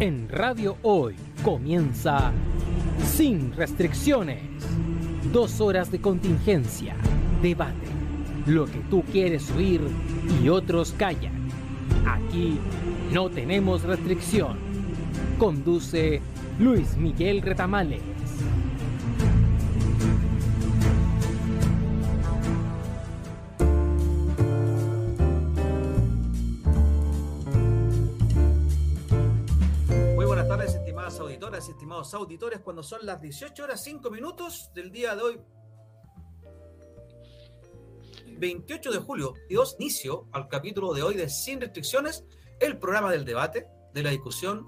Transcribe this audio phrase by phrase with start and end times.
[0.00, 2.30] En Radio Hoy comienza
[3.04, 4.44] Sin Restricciones.
[5.32, 6.94] Dos horas de contingencia,
[7.42, 7.88] debate,
[8.46, 9.80] lo que tú quieres oír
[10.40, 11.48] y otros callan.
[12.06, 12.60] Aquí
[13.12, 14.56] no tenemos restricción.
[15.36, 16.22] Conduce
[16.60, 17.42] Luis Miguel
[31.68, 35.40] Estimados auditores, cuando son las 18 horas 5 minutos del día de hoy,
[38.38, 42.24] 28 de julio, y dos inicio al capítulo de hoy de Sin Restricciones,
[42.60, 44.66] el programa del debate, de la discusión,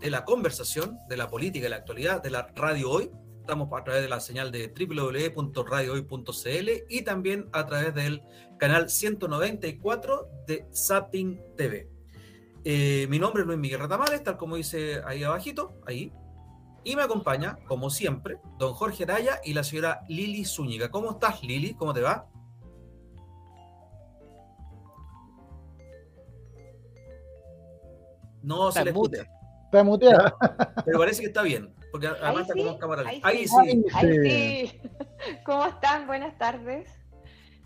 [0.00, 3.10] de la conversación, de la política y la actualidad de la Radio Hoy.
[3.40, 8.22] Estamos a través de la señal de www.radiohoy.cl y también a través del
[8.58, 11.88] canal 194 de Zapping TV.
[12.64, 16.12] Eh, mi nombre es Luis Miguel Ratamales, tal como dice ahí abajito, ahí,
[16.84, 20.90] y me acompaña, como siempre, don Jorge Araya y la señora Lili Zúñiga.
[20.90, 21.74] ¿Cómo estás, Lili?
[21.74, 22.26] ¿Cómo te va?
[28.42, 29.26] No se le escucha.
[29.66, 30.34] Está muteada.
[30.84, 33.84] Pero parece que está bien, porque además está como cámara ahí, ahí, sí.
[33.92, 34.80] Ahí sí.
[35.44, 36.06] ¿Cómo están?
[36.06, 36.90] Buenas tardes.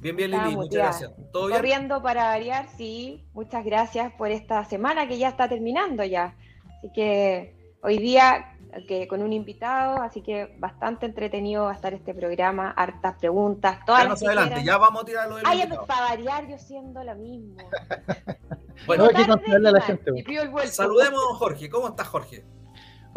[0.01, 1.12] Bien, bien, Lili, muchas gracias.
[1.33, 1.59] ¿Todo bien?
[1.59, 3.25] Corriendo para variar, sí.
[3.33, 6.37] Muchas gracias por esta semana que ya está terminando ya.
[6.77, 8.54] Así que hoy día
[8.86, 13.78] que con un invitado, así que bastante entretenido va a estar este programa, hartas preguntas,
[13.86, 17.14] todas ya más adelante, ya vamos a tirarlo del Ay, para variar yo siendo lo
[17.14, 17.56] mismo.
[18.86, 20.12] bueno, hay que contarle a la gente.
[20.67, 22.45] Saludemos a Jorge, ¿cómo estás Jorge?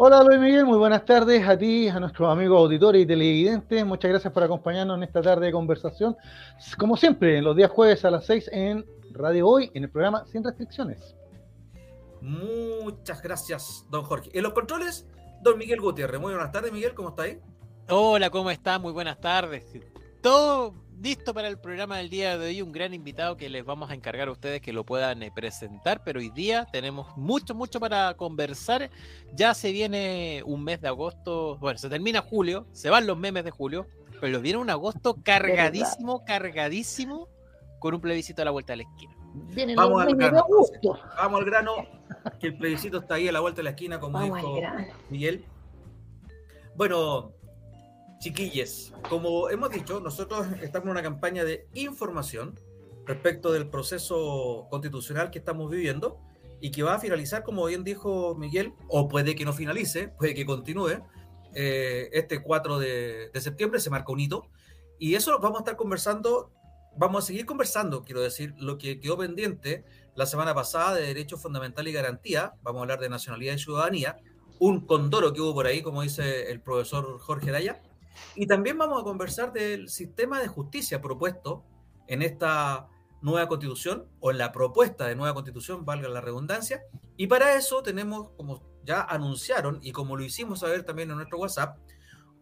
[0.00, 3.84] Hola Luis Miguel, muy buenas tardes a ti, a nuestros amigos auditores y televidentes.
[3.84, 6.16] Muchas gracias por acompañarnos en esta tarde de conversación.
[6.78, 10.44] Como siempre, los días jueves a las 6 en Radio Hoy, en el programa Sin
[10.44, 11.16] Restricciones.
[12.20, 14.30] Muchas gracias, don Jorge.
[14.32, 15.06] En los controles,
[15.42, 16.20] Don Miguel Gutiérrez.
[16.20, 17.40] Muy buenas tardes, Miguel, ¿cómo está ahí?
[17.88, 18.78] Hola, ¿cómo está?
[18.78, 19.64] Muy buenas tardes.
[20.20, 22.62] Todo listo para el programa del día de hoy.
[22.62, 26.02] Un gran invitado que les vamos a encargar a ustedes que lo puedan eh, presentar,
[26.04, 28.90] pero hoy día tenemos mucho, mucho para conversar.
[29.32, 33.44] Ya se viene un mes de agosto, bueno, se termina julio, se van los memes
[33.44, 33.86] de julio,
[34.20, 37.28] pero viene un agosto cargadísimo, cargadísimo,
[37.78, 39.17] con un plebiscito a la vuelta de la esquina.
[39.76, 40.44] Vamos al grano.
[41.16, 41.72] Vamos al grano
[42.40, 44.60] que el plebiscito está ahí a la vuelta de la esquina, como dijo
[45.10, 45.44] Miguel.
[46.74, 47.32] Bueno,
[48.18, 52.58] chiquilles, como hemos dicho, nosotros estamos en una campaña de información
[53.06, 56.18] respecto del proceso constitucional que estamos viviendo
[56.60, 60.34] y que va a finalizar, como bien dijo Miguel, o puede que no finalice, puede
[60.34, 61.02] que continúe.
[61.54, 64.48] Eh, este 4 de, de septiembre se marca un hito
[64.98, 66.50] y eso vamos a estar conversando,
[66.98, 69.84] vamos a seguir conversando, quiero decir, lo que quedó pendiente
[70.16, 74.16] la semana pasada de Derecho Fundamental y Garantía, vamos a hablar de Nacionalidad y Ciudadanía,
[74.58, 77.80] un condoro que hubo por ahí, como dice el profesor Jorge Daya,
[78.34, 81.64] y también vamos a conversar del sistema de justicia propuesto
[82.08, 82.88] en esta
[83.22, 86.82] nueva constitución, o en la propuesta de nueva constitución, valga la redundancia,
[87.16, 91.38] y para eso tenemos, como ya anunciaron, y como lo hicimos saber también en nuestro
[91.38, 91.78] WhatsApp,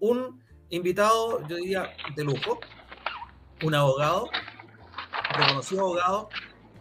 [0.00, 2.58] un invitado, yo diría, de lujo,
[3.62, 4.28] un abogado,
[5.36, 6.28] reconocido abogado,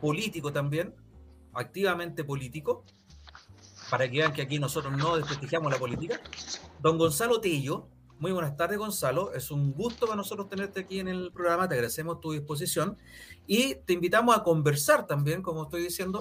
[0.02, 0.94] político también,
[1.53, 2.84] activamente político,
[3.90, 6.19] para que vean que aquí nosotros no desprestigiamos la política.
[6.80, 7.88] Don Gonzalo Tello,
[8.19, 11.75] muy buenas tardes Gonzalo, es un gusto para nosotros tenerte aquí en el programa, te
[11.75, 12.97] agradecemos tu disposición.
[13.47, 16.19] Y te invitamos a conversar también, como estoy diciendo,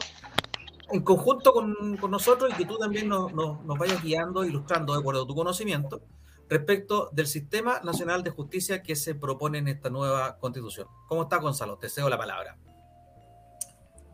[0.91, 4.93] en conjunto con, con nosotros y que tú también nos, nos, nos vayas guiando, ilustrando
[4.93, 6.03] de acuerdo a tu conocimiento
[6.49, 10.87] respecto del Sistema Nacional de Justicia que se propone en esta nueva constitución.
[11.09, 11.79] ¿Cómo estás Gonzalo?
[11.79, 12.59] Te cedo la palabra.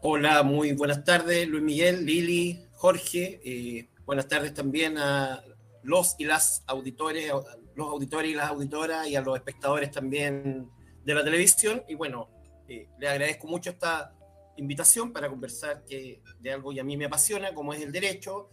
[0.02, 3.40] Hola, muy buenas tardes, Luis Miguel, Lili, Jorge.
[3.44, 5.44] Eh, buenas tardes también a
[5.82, 7.30] los y las auditores,
[7.74, 10.70] los auditores y las auditoras y a los espectadores también
[11.04, 11.82] de la televisión.
[11.88, 12.30] Y bueno,
[12.68, 14.14] eh, le agradezco mucho esta
[14.56, 18.48] invitación para conversar que, de algo que a mí me apasiona, como es el derecho,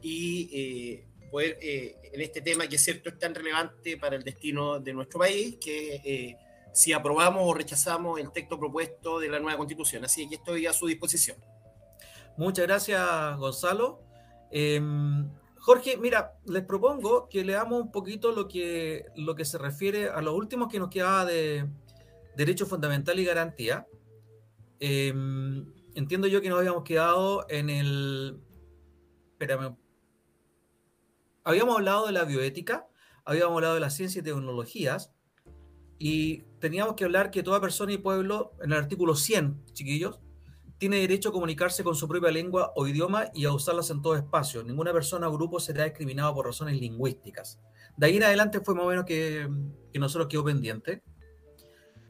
[0.00, 4.80] y eh, poder en este tema que es cierto es tan relevante para el destino
[4.80, 6.36] de nuestro país, que
[6.72, 10.04] si aprobamos o rechazamos el texto propuesto de la nueva constitución.
[10.04, 11.36] Así que estoy a su disposición.
[12.36, 14.00] Muchas gracias, Gonzalo.
[14.52, 20.08] Em, Jorge, mira, les propongo que leamos un poquito lo que, lo que se refiere
[20.08, 21.66] a los últimos que nos quedaba de
[22.36, 23.86] derecho fundamental y garantía.
[24.78, 28.40] Em, entiendo yo que nos habíamos quedado en el...
[29.32, 29.76] Espérame.
[31.48, 32.86] Habíamos hablado de la bioética,
[33.24, 35.14] habíamos hablado de la ciencia y tecnologías,
[35.98, 40.20] y teníamos que hablar que toda persona y pueblo, en el artículo 100, chiquillos,
[40.76, 44.14] tiene derecho a comunicarse con su propia lengua o idioma y a usarlas en todo
[44.14, 44.62] espacio.
[44.62, 47.58] Ninguna persona o grupo será discriminado por razones lingüísticas.
[47.96, 49.48] De ahí en adelante fue más o menos que,
[49.90, 51.02] que nosotros quedó pendiente.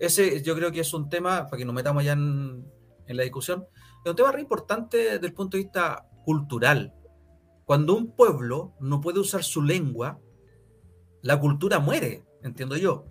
[0.01, 2.67] Ese yo creo que es un tema, para que nos metamos ya en,
[3.07, 3.69] en la discusión,
[4.05, 6.98] es un tema re importante desde el punto de vista cultural.
[7.69, 10.19] Cuando un pueblo no puede usar su lengua,
[11.21, 13.05] la cultura muere, entiendo yo.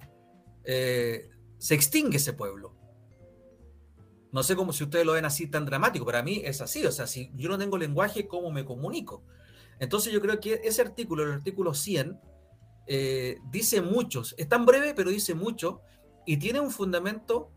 [0.63, 2.75] Eh, se extingue ese pueblo.
[4.31, 6.91] No sé cómo si ustedes lo ven así tan dramático, para mí es así, o
[6.91, 9.23] sea, si yo no tengo lenguaje, ¿cómo me comunico?
[9.77, 12.19] Entonces yo creo que ese artículo, el artículo 100,
[12.87, 15.81] eh, dice muchos, es tan breve, pero dice mucho,
[16.25, 17.51] y tiene un fundamento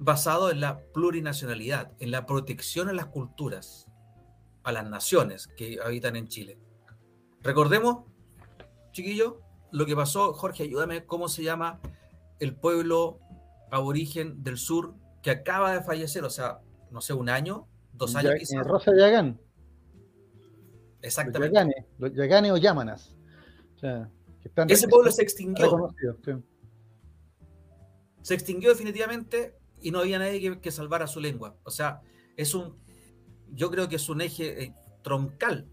[0.00, 3.86] basado en la plurinacionalidad, en la protección a las culturas,
[4.64, 6.58] a las naciones que habitan en Chile.
[7.42, 8.04] Recordemos,
[8.92, 9.40] chiquillo,
[9.72, 11.80] lo que pasó, Jorge, ayúdame, ¿cómo se llama
[12.38, 13.18] el pueblo
[13.70, 16.24] aborigen del sur que acaba de fallecer?
[16.24, 16.60] O sea,
[16.90, 18.34] no sé, un año, dos años.
[18.38, 18.64] quizás.
[18.66, 19.40] Rosa Yagán.
[21.00, 21.86] Exactamente.
[21.98, 23.16] Los Yaganes, o Yámanas.
[24.68, 25.88] Ese pueblo se extinguió.
[28.22, 31.56] Se extinguió definitivamente y no había nadie que, que, salvara su lengua.
[31.64, 32.02] O sea,
[32.36, 32.76] es un,
[33.52, 35.68] yo creo que es un eje eh, troncal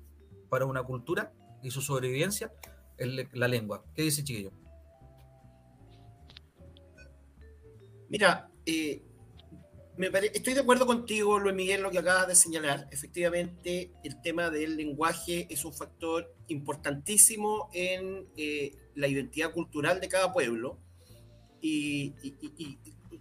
[0.49, 1.33] para una cultura
[1.63, 2.51] y su sobrevivencia
[3.33, 3.83] la lengua.
[3.95, 4.51] ¿Qué dice Chiquillo?
[8.09, 9.03] Mira, eh,
[10.33, 12.87] estoy de acuerdo contigo, Luis Miguel, lo que acabas de señalar.
[12.91, 20.07] Efectivamente, el tema del lenguaje es un factor importantísimo en eh, la identidad cultural de
[20.07, 20.79] cada pueblo.
[21.61, 22.13] Y,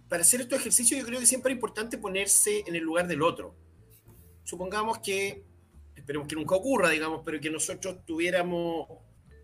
[0.07, 3.21] para hacer este ejercicio yo creo que siempre es importante ponerse en el lugar del
[3.21, 3.53] otro.
[4.49, 5.43] Supongamos que,
[5.95, 8.87] esperemos que nunca ocurra, digamos, pero que nosotros tuviéramos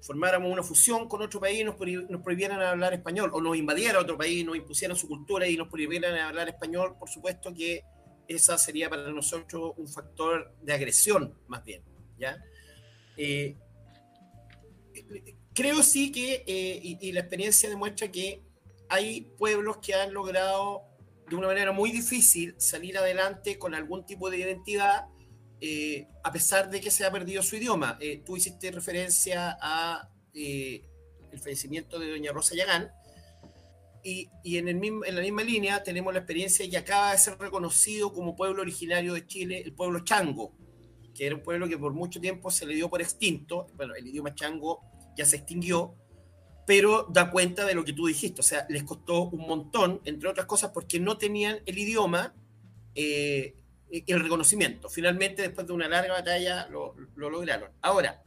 [0.02, 4.18] formáramos una fusión con otro país y nos, prohibieran hablar español, o nos invadiera otro
[4.18, 7.84] país, nos impusieran su cultura y nos prohibieran hablar español, por supuesto que
[8.28, 11.84] esa sería para nosotros un factor de agresión, más bien.
[12.20, 12.38] ¿ya?
[13.18, 13.56] Eh,
[15.54, 18.44] creo sí que, eh, y, la experiencia demuestra que
[18.90, 20.84] hay pueblos que han logrado
[21.30, 25.06] de una manera muy difícil salir adelante con algún tipo de identidad
[25.62, 27.98] eh, a pesar de que se ha perdido su idioma.
[28.00, 30.84] Eh, tú hiciste referencia a eh,
[31.32, 32.92] el fallecimiento de doña Rosa Yagán,
[34.08, 38.14] y, en, el en, la misma línea tenemos la experiencia que acaba de ser reconocido
[38.14, 40.56] como pueblo originario de Chile, el pueblo chango,
[41.16, 44.06] que era un pueblo que por mucho tiempo se le dio por extinto, bueno, el
[44.06, 44.84] idioma chango
[45.18, 45.96] ya se extinguió,
[46.66, 50.30] pero da cuenta de lo que tú dijiste, o sea, les costó un montón, entre
[50.30, 52.34] otras cosas, porque no tenían el idioma
[54.08, 54.90] el reconocimiento.
[54.90, 57.72] Finalmente, después de una larga batalla, lo, lograron.
[57.82, 58.22] Ahora,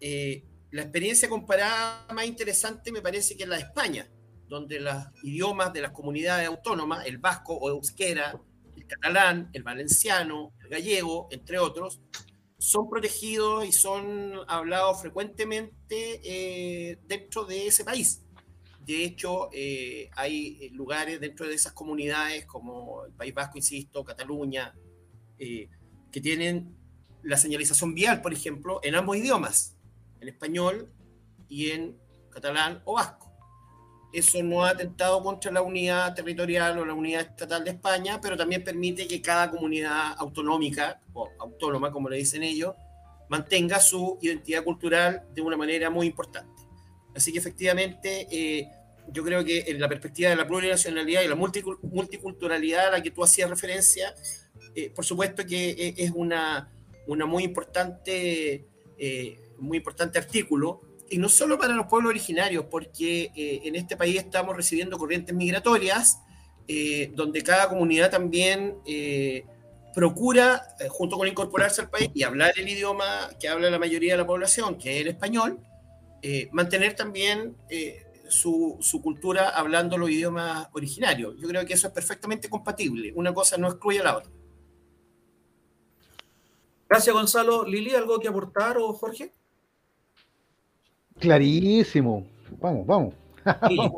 [0.00, 4.08] eh, la experiencia comparada más interesante me parece que es la de España,
[4.48, 8.38] donde los idiomas de las comunidades autónomas, el vasco o euskera,
[8.76, 12.00] el catalán, el valenciano, el gallego, entre otros,
[12.58, 18.22] son protegidos y son hablados frecuentemente eh, dentro de ese país.
[18.86, 24.74] De hecho, eh, hay lugares dentro de esas comunidades, como el País Vasco, insisto, Cataluña,
[25.38, 25.68] eh,
[26.12, 26.76] que tienen
[27.22, 29.76] la señalización vial, por ejemplo, en ambos idiomas,
[30.20, 30.92] en español
[31.48, 31.98] y en
[32.30, 33.23] catalán o vasco.
[34.14, 38.36] Eso no ha atentado contra la unidad territorial o la unidad estatal de España, pero
[38.36, 42.74] también permite que cada comunidad autonómica o autónoma, como le dicen ellos,
[43.28, 46.62] mantenga su identidad cultural de una manera muy importante.
[47.12, 48.68] Así que efectivamente, eh,
[49.08, 53.10] yo creo que en la perspectiva de la plurinacionalidad y la multiculturalidad a la que
[53.10, 54.14] tú hacías referencia,
[54.76, 56.70] eh, por supuesto que eh, es una,
[57.08, 58.64] una muy importante,
[59.58, 60.82] muy importante artículo,
[61.14, 66.18] y no solo para los pueblos originarios, porque en este país estamos recibiendo corrientes migratorias,
[67.14, 68.74] donde cada comunidad también
[69.94, 74.18] procura, junto con incorporarse al país y hablar el idioma que habla la mayoría de
[74.18, 75.60] la población, que es el español,
[76.26, 81.36] eh, mantener también eh, su, cultura hablando los idiomas originarios.
[81.38, 83.12] Yo creo que eso es perfectamente compatible.
[83.14, 84.32] Una cosa no excluye a la otra.
[86.88, 87.64] Gracias, Gonzalo.
[87.64, 89.34] Lili, ¿algo que aportar o Jorge?
[91.18, 92.26] Clarísimo.
[92.60, 93.14] Vamos, vamos.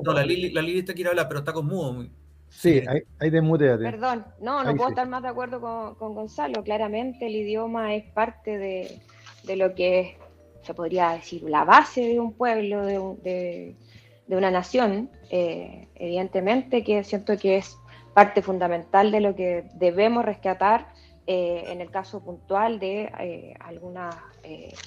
[0.04, 2.06] no, la Lili, la Lili está quiere hablar, pero está con mudo.
[2.49, 3.82] Sí, hay, hay desmuteate.
[3.82, 5.61] Perdón, no, no puedo estar más de acuerdo
[5.99, 6.62] con, Gonzalo.
[6.62, 9.00] Claramente el idioma es parte de,
[9.44, 10.08] de lo que es
[10.66, 13.76] se podría decir, la base de un pueblo, de,
[14.28, 17.78] una nación, eh, evidentemente que siento que es
[18.14, 20.88] parte fundamental de lo que debemos rescatar
[21.28, 24.16] eh, en el caso puntual de eh, algunas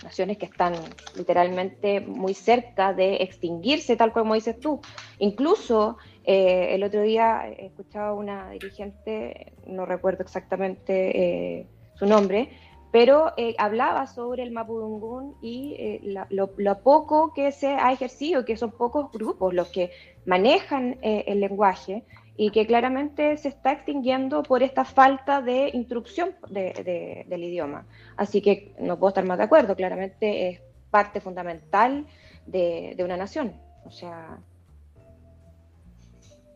[0.03, 0.73] naciones que están
[1.15, 4.79] literalmente muy cerca de extinguirse, tal como dices tú.
[5.19, 5.97] Incluso
[6.31, 12.51] Eh, el otro día escuchaba una dirigente, no recuerdo exactamente eh, su nombre,
[12.91, 15.99] pero eh, hablaba sobre el Mapudungún y
[16.29, 19.89] lo, poco que se ha ejercido, que son pocos grupos los que
[20.27, 22.03] manejan el lenguaje
[22.41, 27.85] y que claramente se está extinguiendo por esta falta de instrucción del idioma.
[28.15, 32.05] Así que no puedo estar más de acuerdo, claramente es parte fundamental
[32.45, 33.55] de, una nación.
[33.83, 34.37] O sea,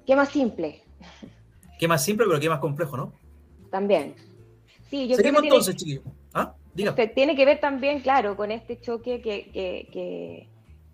[0.05, 0.83] ¿qué más simple?
[1.77, 3.11] Qué más simple, pero qué más complejo, ¿no?
[3.69, 4.15] También.
[4.89, 6.01] Sí, yo creo que entonces, tiene,
[6.33, 6.55] ¿Ah?
[6.73, 6.95] Diga.
[7.13, 10.47] Tiene que ver también, claro, con este choque que, que,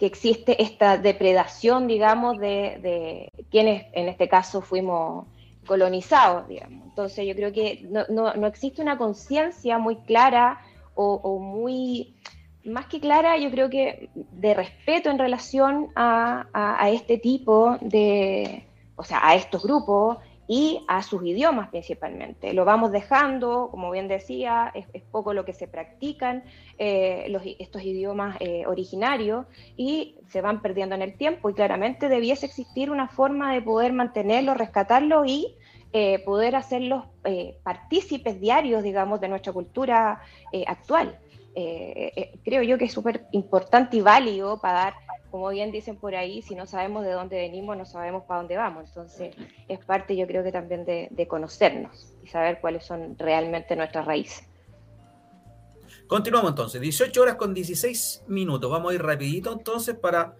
[0.05, 5.27] existe esta depredación, digamos, de, quienes en este caso fuimos
[5.65, 6.85] colonizados, digamos.
[6.85, 10.61] Entonces yo creo que no, no, existe una conciencia muy clara
[10.95, 12.15] o muy
[12.69, 18.65] más que clara, yo creo que de respeto en relación a, este tipo de,
[18.95, 20.17] o sea, a estos grupos
[20.51, 22.53] y a sus idiomas principalmente.
[22.53, 26.43] Lo vamos dejando, como bien decía, es, poco lo que se practican
[26.79, 29.45] eh, estos idiomas eh, originarios
[29.77, 33.93] y se van perdiendo en el tiempo y claramente debiese existir una forma de poder
[33.93, 35.55] mantenerlos, rescatarlos y
[35.93, 37.05] eh, poder hacerlos
[37.61, 40.19] partícipes diarios, digamos, de nuestra cultura
[40.65, 41.19] actual.
[42.43, 44.93] Creo yo que es súper importante y válido para dar,
[45.31, 48.57] como bien dicen por ahí, si no sabemos de dónde venimos, no sabemos para dónde
[48.57, 48.85] vamos.
[48.87, 49.35] Entonces,
[49.67, 54.47] es parte yo creo que también de, conocernos y saber cuáles son realmente nuestras raíces.
[56.07, 58.71] Continuamos entonces, 18 horas con 16 minutos.
[58.71, 60.35] Vamos a ir rapidito entonces para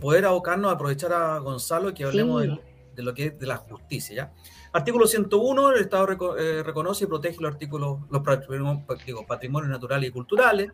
[0.00, 2.58] poder abocarnos, aprovechar a Gonzalo que hablemos de,
[2.94, 4.32] de, lo que es de la justicia, ¿ya?
[4.72, 10.70] Artículo 101, el Estado eh, reconoce y protege los artículos, los patrimonios naturales y culturales,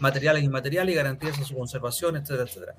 [0.00, 2.76] materiales y inmateriales y garantías a su conservación, etcétera, etcétera.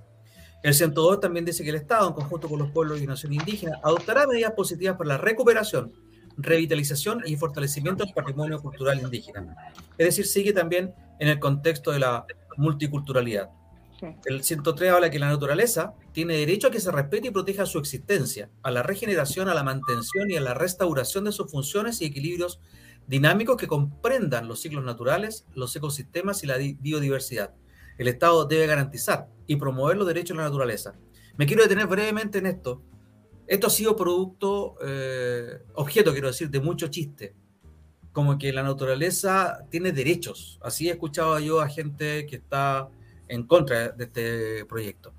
[0.64, 3.80] El 102 también dice que el Estado, en conjunto con los pueblos y naciones indígenas,
[3.84, 5.92] adoptará medidas positivas para la recuperación,
[6.38, 9.56] revitalización y fortalecimiento del patrimonio cultural indígena.
[9.98, 12.26] Es decir, sigue también en el contexto de la
[12.58, 13.50] multiculturalidad.
[14.26, 17.78] El 103 habla que la naturaleza tiene derecho a que se respete y proteja su
[17.78, 22.06] existencia, a la regeneración, a la mantención y a la restauración de sus funciones y
[22.06, 22.60] equilibrios
[23.12, 27.54] dinámicos que comprendan los ciclos naturales, los ecosistemas y la biodiversidad.
[27.98, 30.94] El Estado debe garantizar y promover los derechos de la naturaleza.
[31.36, 32.82] Me quiero detener brevemente en esto.
[33.48, 37.36] Esto ha sido producto, eh, objeto, quiero decir, de mucho chiste.
[38.14, 40.58] Como que la naturaleza tiene derechos.
[40.64, 42.88] Así he escuchado yo a gente que está
[43.28, 45.14] en contra de este proyecto.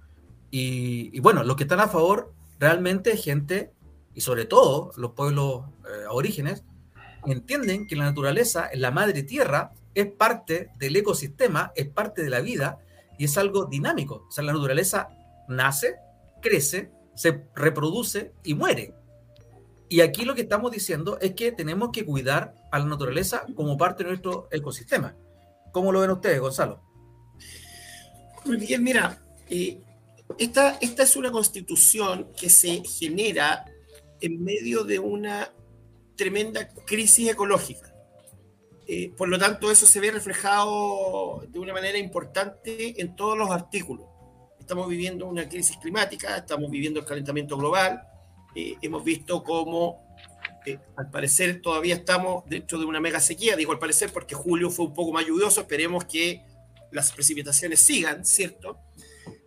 [0.50, 3.70] Y, bueno, los que están a favor realmente gente,
[4.14, 6.64] y sobre todo los pueblos eh, aborígenes,
[7.26, 12.40] entienden que la naturaleza, la madre tierra, es parte del ecosistema, es parte de la
[12.40, 12.78] vida
[13.18, 14.26] y es algo dinámico.
[14.28, 15.08] O sea, la naturaleza
[15.48, 15.96] nace,
[16.40, 18.94] crece, se reproduce y muere.
[19.88, 23.76] Y aquí lo que estamos diciendo es que tenemos que cuidar a la naturaleza como
[23.76, 25.14] parte de nuestro ecosistema.
[25.70, 26.82] ¿Cómo lo ven ustedes, Gonzalo?
[28.44, 29.18] Bien, mira,
[29.50, 29.78] eh,
[30.38, 33.66] esta, esta es una constitución que se genera
[34.20, 35.52] en medio de una
[36.22, 37.92] tremenda crisis ecológica.
[38.86, 43.50] Eh, por lo tanto, eso se ve reflejado de una manera importante en todos los
[43.50, 44.06] artículos.
[44.60, 48.02] Estamos viviendo una crisis climática, estamos viviendo el calentamiento global,
[48.54, 50.16] eh, hemos visto cómo,
[50.96, 54.86] al parecer, todavía estamos dentro de una mega sequía, digo al parecer porque julio fue
[54.86, 56.44] un poco más lluvioso, esperemos que
[56.92, 58.78] las precipitaciones sigan, ¿cierto?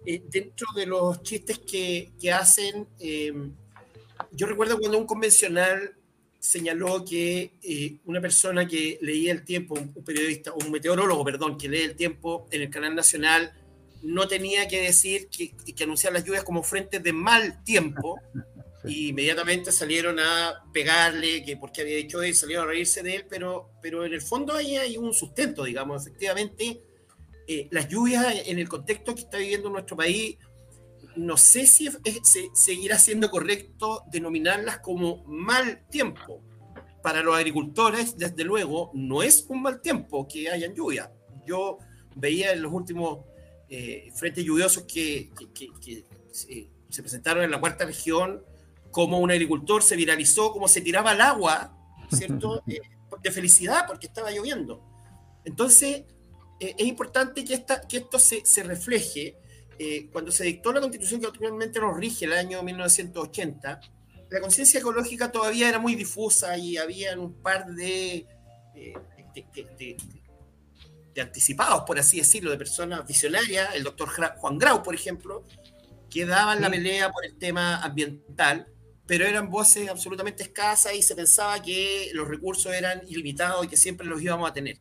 [0.05, 3.31] Eh, dentro de los chistes que, que hacen, eh,
[4.33, 5.95] yo recuerdo cuando un convencional
[6.45, 11.67] señaló que eh, una persona que leía el tiempo, un periodista, un meteorólogo, perdón, que
[11.67, 13.51] lee el tiempo en el canal nacional,
[14.03, 18.19] no tenía que decir que, que anunciar las lluvias como frentes de mal tiempo,
[18.85, 23.25] y inmediatamente salieron a pegarle, que porque había dicho él, salieron a reírse de él,
[23.27, 26.79] pero, pero en el fondo ahí hay un sustento, digamos, efectivamente
[27.47, 30.37] eh, las lluvias en el contexto que está viviendo nuestro país,
[31.15, 31.89] no sé si
[32.23, 36.41] se, seguirá siendo correcto denominarlas como mal tiempo.
[37.01, 41.11] Para los agricultores, desde luego, no es un mal tiempo que hayan lluvia.
[41.45, 41.77] Yo
[42.15, 43.19] veía en los últimos
[43.69, 45.31] eh, frentes lluviosos que,
[46.31, 48.43] se, presentaron en la cuarta región,
[48.91, 51.77] como un agricultor se viralizó, como se tiraba el agua,
[52.11, 52.63] ¿cierto?
[52.67, 52.81] Eh,
[53.21, 54.83] de felicidad porque estaba lloviendo.
[55.45, 56.03] Entonces,
[56.59, 59.37] eh, es importante que, esta, que esto se, se refleje.
[59.77, 63.79] Eh, cuando se dictó la constitución que actualmente nos rige el año 1980,
[64.29, 68.25] la conciencia ecológica todavía era muy difusa y había un par de,
[68.73, 68.93] eh,
[69.33, 69.97] de,
[71.13, 75.43] de, anticipados, por así decirlo, de personas visionarias, el doctor Juan Grau, por ejemplo,
[76.09, 78.67] que daban la pelea por el tema ambiental,
[79.05, 83.77] pero eran voces absolutamente escasas y se pensaba que los recursos eran ilimitados y que
[83.77, 84.79] siempre los íbamos a tener.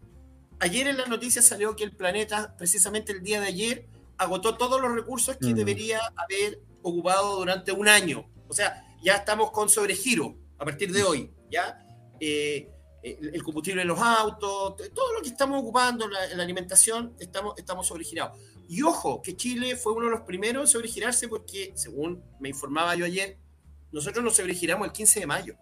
[0.60, 3.86] Ayer en las noticias salió que el planeta, precisamente el día de ayer,
[4.18, 5.54] agotó todos los recursos que mm.
[5.54, 8.30] debería haber ocupado durante un año.
[8.48, 11.78] O sea, ya estamos con sobregiro a partir de hoy, ¿ya?
[12.20, 12.70] Eh,
[13.02, 17.86] el, combustible en los autos, todo lo que estamos ocupando, la, la alimentación, estamos, estamos
[17.86, 18.38] sobregirados.
[18.66, 22.94] Y ojo, que Chile fue uno de los primeros en sobregirarse porque, según me informaba
[22.94, 23.38] yo ayer,
[23.92, 25.54] nosotros nos sobregiramos el 15 de mayo.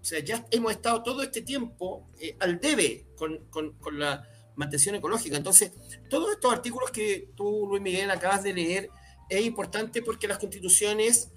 [0.00, 4.28] O sea, ya hemos estado todo este tiempo eh, al debe con, con, con, la
[4.56, 5.36] mantención ecológica.
[5.36, 5.72] Entonces,
[6.08, 8.90] todos estos artículos que tú, Luis Miguel, acabas de leer,
[9.28, 11.30] es importante porque las constituciones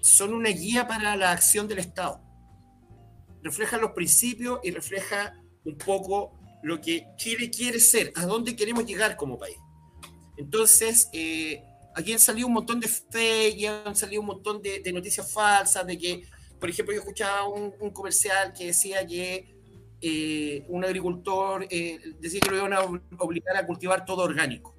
[0.00, 2.20] son una guía para la acción del Estado.
[3.42, 8.86] Reflejan los principios y refleja un poco lo que Chile quiere ser, a dónde queremos
[8.86, 9.58] llegar como país.
[10.36, 11.62] Entonces, eh,
[11.94, 15.98] aquí han salido un montón de y han salido un montón de, noticias falsas, de
[15.98, 16.26] que,
[16.58, 19.53] por ejemplo, yo escuchaba un, comercial que decía que
[20.00, 22.80] eh, un agricultor eh, decía que lo iban a
[23.18, 24.74] obligar a cultivar todo orgánico.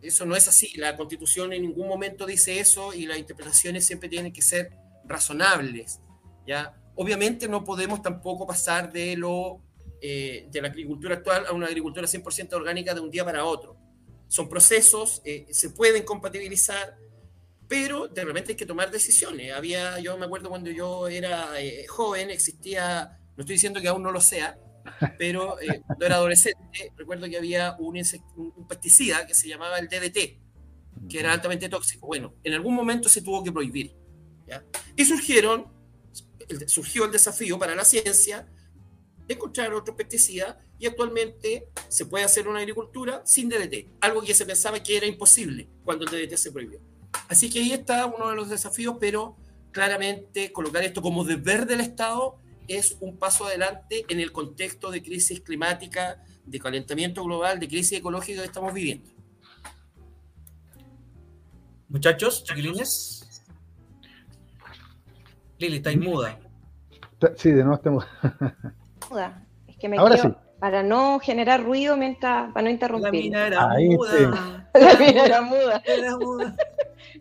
[0.00, 4.08] Eso no es así, la constitución en ningún momento dice eso y las interpretaciones siempre
[4.08, 4.70] tienen que ser
[5.04, 6.00] razonables.
[6.46, 6.74] ¿ya?
[6.94, 9.60] Obviamente no podemos tampoco pasar de, lo,
[10.00, 13.76] de la agricultura actual a una agricultura 100% orgánica de un día para otro
[14.28, 16.96] son procesos, eh, se pueden compatibilizar,
[17.68, 19.52] pero de repente hay que tomar decisiones.
[19.52, 24.02] Había, yo me acuerdo cuando yo era eh, joven, existía, no estoy diciendo que aún
[24.02, 24.58] no lo sea,
[25.18, 28.00] pero eh, cuando era adolescente, recuerdo que había un,
[28.36, 32.06] un, pesticida que se llamaba el DDT, que era altamente tóxico.
[32.06, 33.94] Bueno, en algún momento se tuvo que prohibir.
[34.94, 35.66] Y surgieron,
[36.66, 38.48] surgió el desafío para la ciencia
[39.26, 44.34] de encontrar otro pesticida y actualmente se puede hacer una agricultura sin DDT, algo que
[44.34, 46.80] se pensaba que era imposible cuando el DDT se prohibió.
[47.28, 49.36] Así que ahí está uno de los desafíos, pero
[49.72, 55.02] claramente colocar esto como deber del Estado es un paso adelante en el contexto de
[55.02, 59.10] crisis climática, de calentamiento global, de crisis ecológica que estamos viviendo.
[61.88, 63.44] Muchachos, chiquilines.
[65.58, 66.38] Lili, está muda.
[67.36, 68.06] Sí, de nuevo estamos.
[69.68, 70.16] Es que me Ahora
[70.58, 73.12] para no generar ruido mientras, para no interrumpir.
[73.12, 74.70] La mina era muda.
[74.74, 75.82] La mina era muda.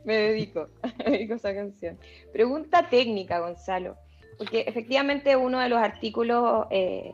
[0.05, 1.99] me dedico, me dedico a esa canción.
[2.31, 3.97] Pregunta técnica, Gonzalo,
[4.37, 7.13] porque efectivamente uno de los artículos eh,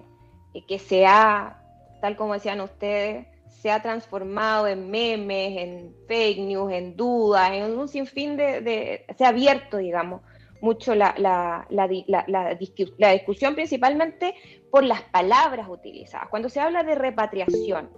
[0.67, 1.61] que se ha,
[2.01, 7.77] tal como decían ustedes, se ha transformado en memes, en fake news, en dudas, en
[7.77, 10.21] un sinfín de, de se ha abierto, digamos,
[10.61, 12.55] mucho la, la, la,
[13.13, 14.35] discusión principalmente
[14.71, 16.29] por las palabras utilizadas.
[16.29, 17.89] Cuando se habla de repatriación,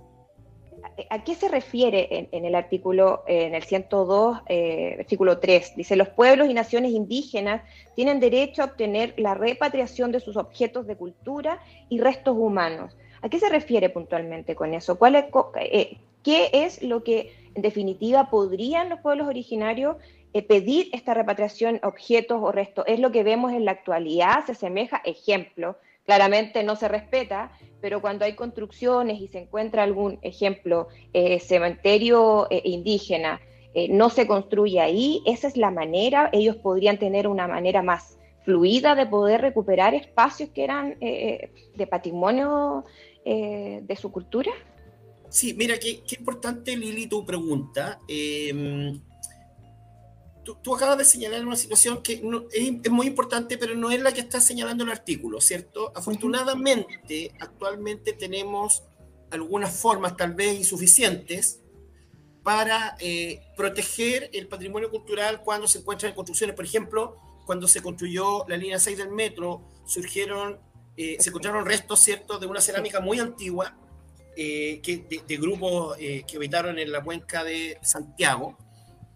[1.10, 5.76] ¿a qué se refiere en, el artículo, en el 102, eh, artículo 3?
[5.76, 7.62] Dice, los pueblos y naciones indígenas
[7.96, 12.96] tienen derecho a obtener la repatriación de sus objetos de cultura y restos humanos.
[13.22, 14.98] ¿A qué se refiere puntualmente con eso?
[14.98, 19.98] ¿Cuál eh, ¿Qué es lo que en definitiva podrían los pueblos originarios
[20.34, 22.86] eh, pedir esta repatriación, objetos o restos.
[22.88, 28.02] Es lo que vemos en la actualidad, se asemeja, ejemplo, claramente no se respeta, pero
[28.02, 33.42] cuando hay construcciones y se encuentra algún ejemplo, eh, cementerio eh, indígena,
[33.90, 38.94] no se construye ahí, esa es la manera, ellos podrían tener una manera más fluida
[38.94, 42.86] de poder recuperar espacios que eran de patrimonio
[43.26, 44.52] de su cultura.
[45.30, 47.98] Sí, mira, qué, qué importante, Lili, tu pregunta
[50.44, 54.22] tú, acabas de señalar una situación que es, muy importante, pero no es la que
[54.22, 55.92] está señalando el artículo, ¿cierto?
[55.96, 58.84] Afortunadamente, actualmente tenemos
[59.32, 61.62] algunas formas, tal vez insuficientes,
[62.44, 66.56] para eh, proteger el patrimonio cultural cuando se encuentran en construcciones.
[66.56, 70.60] Por ejemplo, cuando se construyó la línea 6 del metro, surgieron,
[70.98, 73.78] eh, se encontraron restos, ¿cierto?, de una cerámica muy antigua,
[74.36, 78.58] eh, que, de, de grupos que habitaron en la cuenca de Santiago,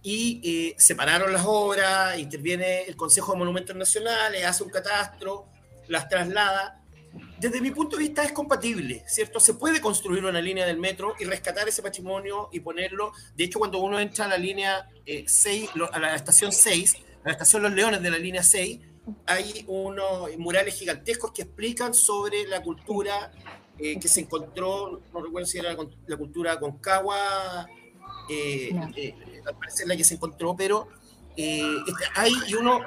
[0.04, 5.48] y eh, separaron las obras, interviene el Consejo de Monumentos Nacionales, hace un catastro,
[5.88, 6.84] las traslada.
[7.40, 9.40] Desde mi punto de vista es compatible, ¿cierto?
[9.40, 13.12] Se puede construir una línea del metro y rescatar ese patrimonio y ponerlo.
[13.36, 17.28] De hecho, cuando uno entra a la línea 6, eh, a la estación 6, a
[17.28, 18.80] la estación Los Leones de la línea 6,
[19.26, 23.32] hay unos murales gigantescos que explican sobre la cultura
[23.80, 25.76] eh, que se encontró, no recuerdo si era
[26.08, 27.68] la, cultura concagua,
[28.30, 28.74] eh,
[29.46, 30.88] al parecer la que se encontró, pero
[31.38, 32.82] eh, este, hay y uno,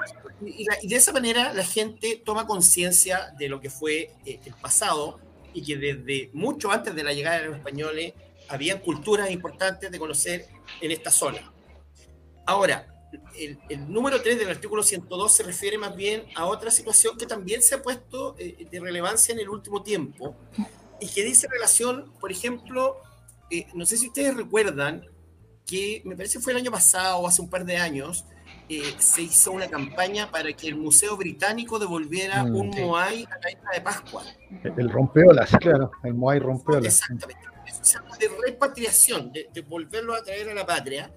[0.45, 5.21] y, de esa manera la gente toma conciencia de lo que fue eh, el pasado
[5.55, 8.13] y que desde mucho antes de la llegada de los españoles
[8.49, 10.47] había culturas importantes de conocer
[10.81, 11.53] en esta zona.
[12.45, 12.93] Ahora,
[13.39, 13.59] el,
[13.93, 17.77] número 3 del artículo 102 se refiere más bien a otra situación que también se
[17.77, 20.35] ha puesto eh, de relevancia en el último tiempo
[21.01, 22.97] y que dice relación, por ejemplo,
[23.51, 25.07] eh, no sé si ustedes recuerdan
[25.67, 28.25] que me parece fue el año pasado o hace un par de años,
[28.69, 33.39] eh, se hizo una campaña para que el Museo Británico devolviera mm, un Moai a
[33.43, 34.25] la isla de Pascua.
[34.63, 37.01] El, rompeolas, claro, el Moai rompeolas.
[37.01, 37.47] Exactamente.
[37.67, 41.13] Eso se llama de repatriación, de, de volverlo a traer a la patria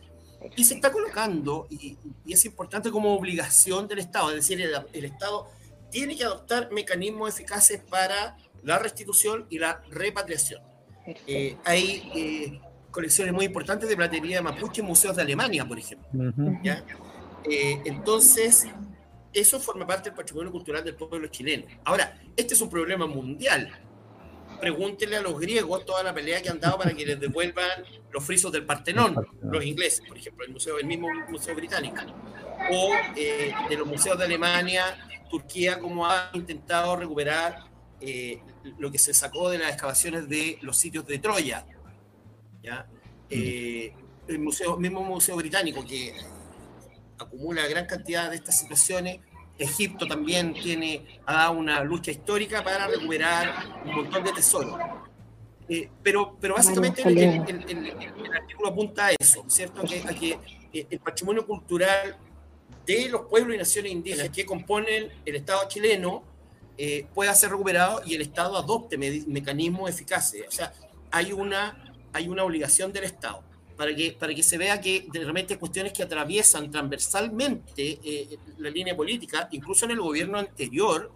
[0.55, 5.47] y se está colocando, y, es importante como obligación del Estado, es decir, el, Estado
[5.89, 10.61] tiene que adoptar mecanismos eficaces para la restitución y la repatriación.
[11.05, 12.61] Eh, hay eh,
[12.91, 16.07] colecciones muy importantes de platería de mapuche en museos de Alemania, por ejemplo.
[17.43, 18.67] Eh, entonces,
[19.33, 21.65] eso forma parte del patrimonio cultural del pueblo chileno.
[21.83, 23.71] Ahora, este es un problema mundial.
[24.61, 28.23] Pregúntenle a los griegos toda la pelea que han dado para que les devuelvan los
[28.23, 32.01] frisos del Partenón, los ingleses, por ejemplo, el, museo, el mismo Museo Británico,
[32.71, 34.83] o eh, de los museos de Alemania,
[35.29, 37.72] Turquía, como ha intentado recuperar
[38.05, 38.41] eh,
[38.77, 41.65] lo que se sacó de las excavaciones de los sitios de Troya.
[42.61, 42.87] ¿ya?
[43.29, 43.93] Eh,
[44.27, 46.13] el museo, mismo Museo Británico, que
[47.17, 49.19] acumula gran cantidad de estas situaciones,
[49.57, 54.79] Egipto también tiene, ha dado una lucha histórica para recuperar un montón de tesoros.
[55.69, 59.81] Eh, pero, pero básicamente el, artículo apunta a eso, ¿cierto?
[59.81, 60.37] A que,
[60.73, 62.17] eh, el patrimonio cultural
[62.85, 66.23] de los pueblos y naciones indígenas que componen el Estado chileno
[66.77, 70.45] eh, pueda ser recuperado y el Estado adopte mecanismos eficaces.
[70.47, 70.73] O sea,
[71.11, 73.43] hay una, hay una obligación del Estado
[73.77, 78.69] para que, para que se vea que de repente cuestiones que atraviesan transversalmente eh, la
[78.69, 81.11] línea política, incluso en el gobierno anterior,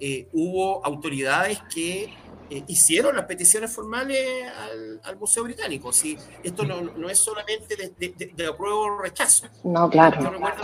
[0.00, 2.04] eh, hubo autoridades que
[2.50, 4.46] eh, hicieron las peticiones formales
[5.02, 5.92] al, Museo Británico.
[5.92, 9.48] Si esto no, no es solamente de, de, apruebo o rechazo.
[9.64, 10.22] No, claro.
[10.22, 10.62] Yo recuerdo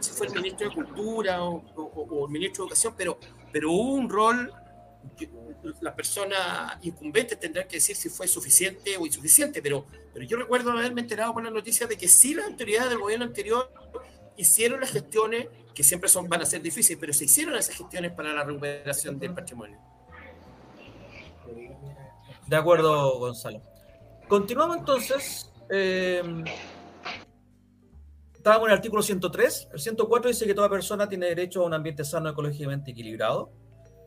[0.00, 3.18] si fue el ministro de Cultura o, o, el ministro de Educación, pero,
[3.52, 4.52] pero hubo un rol
[5.80, 10.72] las personas incumbentes tendrán que decir si fue suficiente o insuficiente, pero, pero yo recuerdo
[10.72, 13.70] haberme enterado con la noticia de que sí las autoridades del gobierno anterior
[14.36, 18.12] hicieron las gestiones, que siempre son, van a ser difíciles, pero se hicieron esas gestiones
[18.12, 19.78] para la recuperación del patrimonio.
[22.46, 23.62] De acuerdo, Gonzalo.
[24.28, 25.50] Continuamos entonces.
[25.70, 26.22] Eh,
[28.42, 29.68] estábamos en el artículo 103.
[29.72, 33.52] El 104 dice que toda persona tiene derecho a un ambiente sano, ecológicamente equilibrado.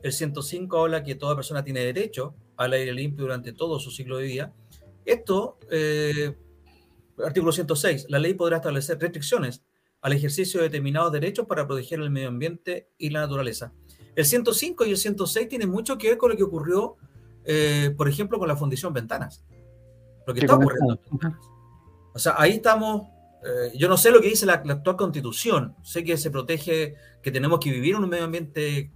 [0.04, 4.18] El 105 habla que toda persona tiene derecho al aire limpio durante todo su ciclo
[4.18, 4.54] de vida.
[5.06, 6.36] Esto, eh,
[7.26, 9.64] artículo 106, la ley podrá establecer restricciones
[10.02, 13.72] al ejercicio de determinados derechos para proteger el medio ambiente y la naturaleza.
[14.18, 16.98] El 105 y el 106 tienen mucho que ver con lo que ocurrió,
[17.46, 19.46] eh, por ejemplo, con la Fundición Ventanas.
[20.28, 21.00] Lo que está ocurriendo.
[22.14, 23.15] O sea, ahí estamos
[23.46, 26.96] eh, yo no sé lo que dice la, la, actual constitución, sé que se protege,
[27.22, 28.92] que tenemos que vivir en un medio ambiente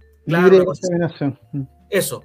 [1.52, 1.62] Mm.
[1.88, 2.24] Eso.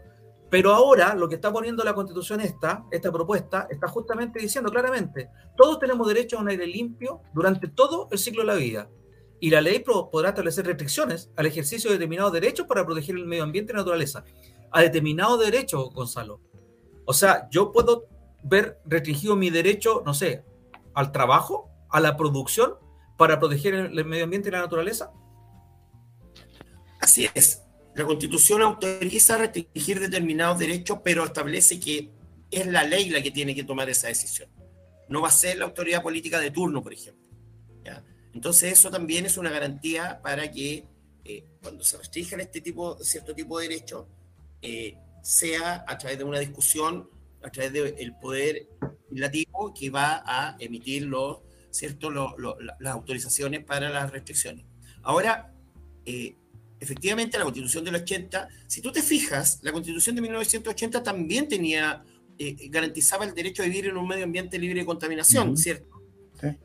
[0.49, 5.29] Pero ahora lo que está poniendo la constitución esta, esta propuesta, está justamente diciendo claramente,
[5.57, 8.89] todos tenemos derecho a un aire limpio durante todo el ciclo de la vida.
[9.39, 13.43] Y la ley podrá establecer restricciones al ejercicio de determinados derechos para proteger el medio
[13.43, 14.23] ambiente y la naturaleza.
[14.71, 16.39] A determinados derechos, Gonzalo.
[17.05, 18.05] O sea, yo puedo
[18.43, 20.43] ver restringido mi derecho, no sé,
[20.93, 22.75] al trabajo, a la producción,
[23.17, 25.13] para proteger el medio ambiente y la naturaleza.
[26.99, 27.61] Así es.
[27.95, 32.11] La Constitución autoriza restringir determinados derechos, pero establece que
[32.51, 34.49] es la ley la que tiene que tomar esa decisión.
[35.07, 37.23] No va a ser la autoridad política de turno, por ejemplo.
[38.33, 40.85] Entonces eso también es una garantía para que
[41.23, 44.07] eh, cuando se restrinjan este tipo, cierto tipo de derechos,
[44.61, 47.09] eh, sea a través de una discusión,
[47.41, 48.67] a través del poder
[49.09, 51.39] legislativo que va a emitir los,
[51.75, 52.09] ¿cierto?
[52.09, 54.65] las autorizaciones para las restricciones.
[55.03, 55.53] Ahora,
[56.05, 56.35] eh,
[56.79, 62.03] efectivamente la constitución del 80, si tú te fijas, la constitución de 1980 también tenía,
[62.37, 65.95] eh, garantizaba el derecho a vivir en un medio ambiente libre de contaminación, ¿cierto?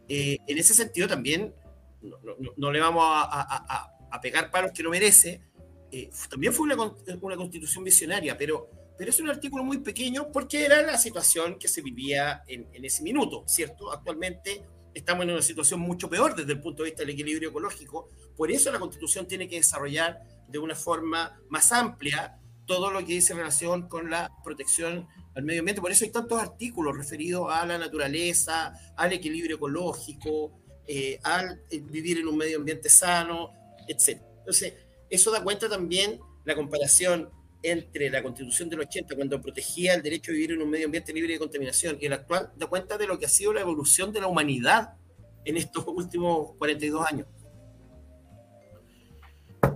[0.09, 1.55] Eh, en ese sentido también,
[2.57, 5.41] no, le vamos a, pegar palos que no merece,
[5.93, 6.77] eh, también fue una,
[7.21, 8.69] una, constitución visionaria, pero,
[8.99, 12.85] pero es un artículo muy pequeño porque era la situación que se vivía en, en
[12.85, 13.91] ese minuto, ¿cierto?
[13.91, 14.63] Actualmente
[14.95, 18.09] estamos en una situación mucho peor desde el punto de vista del equilibrio ecológico.
[18.37, 23.15] Por eso la Constitución tiene que desarrollar de una forma más amplia todo lo que
[23.15, 25.81] dice relación con la protección al medio ambiente.
[25.81, 31.81] Por eso hay tantos artículos referidos a la naturaleza, al equilibrio ecológico, eh, al eh,
[31.81, 33.51] vivir en un medio ambiente sano,
[33.89, 34.21] etc.
[34.39, 34.75] Entonces,
[35.09, 37.31] eso da cuenta también la comparación
[37.63, 41.13] entre la constitución del 80, cuando protegía el derecho a vivir en un medio ambiente
[41.13, 44.13] libre de contaminación, y el actual, da cuenta de lo que ha sido la evolución
[44.13, 44.95] de la humanidad
[45.45, 47.27] en estos últimos 42 años.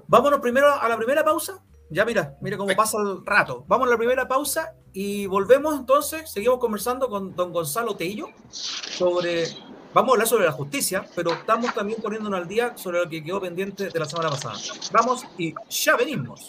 [0.06, 1.62] Vámonos primero a la primera pausa.
[1.90, 3.64] Ya mira, mira cómo pasa el rato.
[3.68, 6.30] Vamos a la primera pausa y volvemos entonces.
[6.30, 9.44] Seguimos conversando con don Gonzalo Tello sobre.
[9.92, 13.22] Vamos a hablar sobre la justicia, pero estamos también poniéndonos al día sobre lo que
[13.22, 14.56] quedó pendiente de la semana pasada.
[14.92, 16.48] Vamos y ya venimos.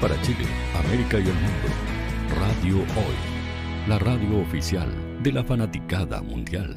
[0.00, 1.68] Para Chile, América y el mundo,
[2.38, 3.16] Radio Hoy,
[3.86, 4.88] la radio oficial
[5.22, 6.74] de la fanaticada mundial.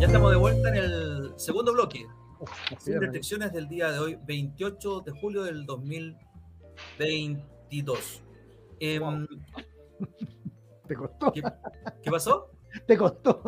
[0.00, 2.04] Ya estamos de vuelta en el segundo bloque.
[2.80, 8.24] Sin restricciones del día de hoy, 28 de julio del 2022.
[8.80, 9.28] Em,
[10.86, 11.32] Te costó.
[11.32, 11.42] ¿Qué,
[12.02, 12.50] qué pasó?
[12.86, 13.42] Te costó.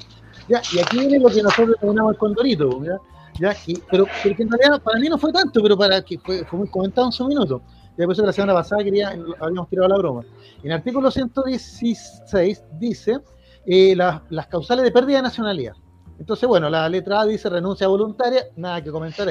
[0.47, 3.56] ya, y aquí viene lo que nosotros denominamos el condorito, ¿ya?
[3.89, 6.60] pero, pero que en realidad para mí no fue tanto, pero para que fue, fue
[6.60, 7.62] muy comentado en su minuto.
[7.97, 10.21] Ya por la semana pasada quería, habíamos tirado la broma.
[10.63, 13.19] En el artículo 116 dice
[13.65, 15.73] eh, la- las causales de pérdida de nacionalidad.
[16.19, 19.27] Entonces, bueno, la letra A dice renuncia voluntaria, nada que comentar.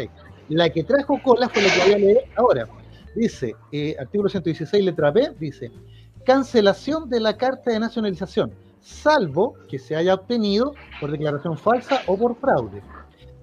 [0.48, 2.68] La que trajo cola fue lo que voy a leer ahora.
[3.14, 5.70] Dice, eh, artículo 116, letra B, dice,
[6.24, 12.16] cancelación de la carta de nacionalización, salvo que se haya obtenido por declaración falsa o
[12.16, 12.82] por fraude.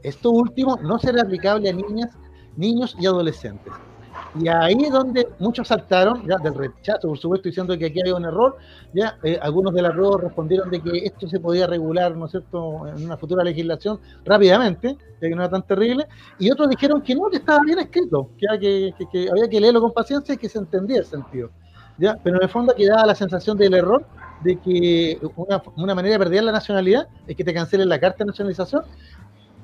[0.04, 2.12] Esto último no será aplicable a niñas,
[2.56, 3.74] niños y adolescentes.
[4.40, 8.16] Y ahí es donde muchos saltaron, ya del rechazo, por supuesto, diciendo que aquí había
[8.16, 8.58] un error,
[8.94, 12.32] ya eh, algunos de la prueba respondieron de que esto se podía regular, ¿no es
[12.32, 16.06] cierto?, en una futura legislación rápidamente, ya que no era tan terrible,
[16.38, 19.60] y otros dijeron que no, que estaba bien escrito, que, que, que- que había que
[19.60, 21.50] leerlo con paciencia y que se entendía el sentido.
[21.98, 22.18] ¿ya?
[22.24, 24.06] Pero en el fondo quedaba la sensación del error
[24.44, 28.20] de que una, una manera de perder la nacionalidad es que te cancelen la carta
[28.20, 28.84] de nacionalización,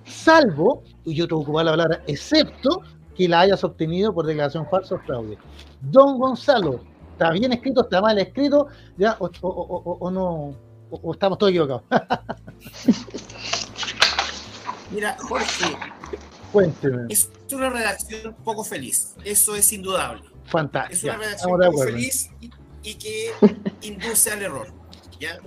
[0.06, 2.82] salvo, y yo tengo que ocupar la palabra, excepto
[3.16, 5.38] que la hayas obtenido por declaración falsa o fraude.
[5.82, 6.82] Don Gonzalo,
[7.14, 8.68] ¿está bien escrito, está mal escrito?
[8.98, 9.16] ¿Ya?
[9.20, 10.54] ¿O, o- o- o- no?
[10.92, 11.84] O, estamos todos equivocados?
[14.92, 15.76] Mira, Jorge,
[16.52, 17.04] Cuénteme.
[17.10, 19.16] es una redacción poco feliz.
[19.24, 20.22] Eso es indudable.
[20.46, 20.96] Fantástico.
[20.96, 22.52] Es una redacción poco feliz y,
[22.86, 23.32] y que
[23.82, 24.72] induce al error.
[25.20, 25.40] ¿ya?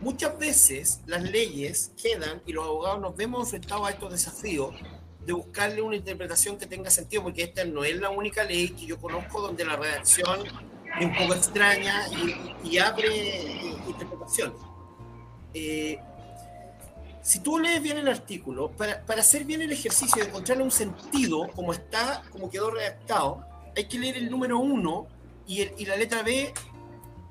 [0.00, 4.74] Muchas veces las leyes quedan y los abogados nos vemos enfrentados a estos desafíos
[5.24, 8.86] de buscarle una interpretación que tenga sentido, porque esta no es la única ley que
[8.86, 10.40] yo conozco donde la redacción
[10.98, 14.58] es un poco extraña y, y abre eh, interpretaciones.
[15.54, 15.98] Eh,
[17.22, 20.72] si tú lees bien el artículo, para, para hacer bien el ejercicio de encontrarle un
[20.72, 25.06] sentido, como está, como quedó redactado, hay que leer el número uno
[25.46, 26.52] y, el- y la letra B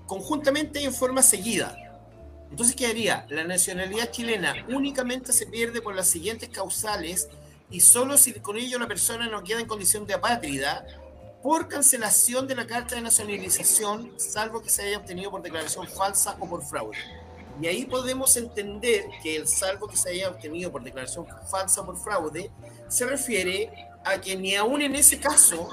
[0.07, 1.77] conjuntamente y en forma seguida.
[2.49, 7.29] Entonces quedaría, la nacionalidad chilena únicamente se pierde por las siguientes causales
[7.69, 10.85] y solo si con ello la persona no queda en condición de apátrida
[11.41, 16.35] por cancelación de la carta de nacionalización, salvo que se haya obtenido por declaración falsa
[16.39, 16.97] o por fraude.
[17.61, 21.85] Y ahí podemos entender que el salvo que se haya obtenido por declaración falsa o
[21.85, 22.51] por fraude
[22.89, 23.71] se refiere
[24.03, 25.69] a que ni aún en ese caso,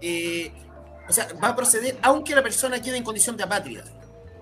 [0.00, 0.52] eh,
[1.08, 3.84] o sea, va a proceder aunque la persona quede en condición de apátrida.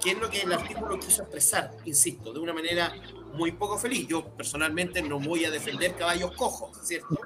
[0.03, 2.93] qué es lo que el artículo quiso expresar, insisto, de una manera
[3.33, 4.07] muy poco feliz.
[4.07, 7.19] Yo personalmente no voy a defender caballos cojos, ¿cierto?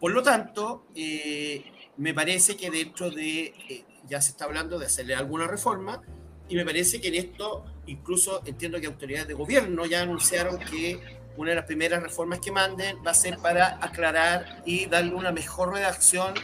[0.00, 1.64] Por lo tanto, eh,
[1.96, 6.02] me parece que dentro de, eh, ya se está hablando de hacerle alguna reforma,
[6.48, 11.18] y me parece que en esto, incluso entiendo que autoridades de gobierno ya anunciaron que
[11.36, 15.30] una de las primeras reformas que manden va a ser para aclarar y darle una
[15.30, 16.34] mejor redacción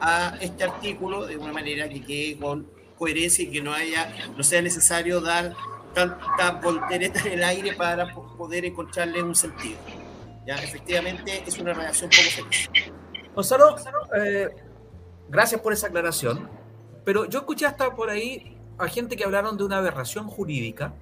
[0.00, 2.66] a este artículo de una manera que quede con
[2.98, 5.54] coherencia y que no haya, no sea necesario dar
[5.94, 9.78] tanta voltereta en el aire para poder encontrarle un sentido.
[10.46, 12.70] Ya, efectivamente es una redacción poco feliz.
[13.34, 13.76] Gonzalo,
[14.16, 14.48] eh,
[15.28, 16.48] gracias por esa aclaración,
[17.04, 20.94] pero yo escuché hasta por ahí a gente que hablaron de una aberración jurídica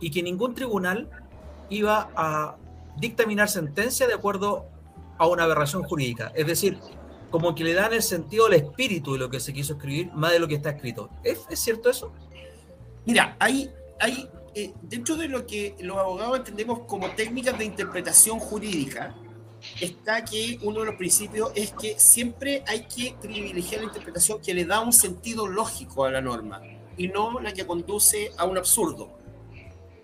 [0.00, 1.10] y que ningún tribunal
[1.68, 2.56] iba a
[2.96, 4.66] dictaminar sentencia de acuerdo
[5.18, 6.32] a una aberración jurídica.
[6.34, 6.78] Es decir,
[7.34, 10.30] como que le dan el sentido al espíritu de lo que se quiso escribir más
[10.30, 11.10] de lo que está escrito.
[11.24, 12.12] ¿Es, cierto eso?
[13.06, 18.38] Mira, hay, hay eh, dentro de lo que los abogados entendemos como técnicas de interpretación
[18.38, 19.16] jurídica,
[19.80, 24.54] está que uno de los principios es que siempre hay que privilegiar la interpretación que
[24.54, 26.62] le da un sentido lógico a la norma
[26.96, 29.10] y no la que conduce a un absurdo.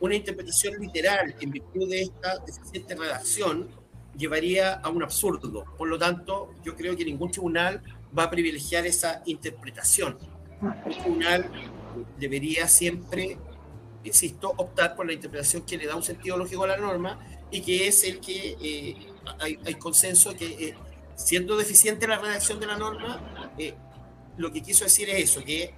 [0.01, 3.80] Una interpretación literal en virtud de esta deficiente redacción
[4.21, 5.65] llevaría a un absurdo.
[5.77, 7.83] Por lo tanto, yo creo que ningún tribunal
[8.17, 10.19] va a privilegiar esa interpretación.
[10.87, 11.51] El tribunal
[12.19, 13.39] debería siempre,
[14.05, 17.19] insisto, optar por la interpretación que le da un sentido lógico a la norma
[17.51, 18.97] y que es el que eh,
[19.41, 20.75] hay, consenso que, eh,
[21.17, 23.75] siendo deficiente la redacción de la norma, eh,
[24.37, 25.75] lo que quiso decir es eso, que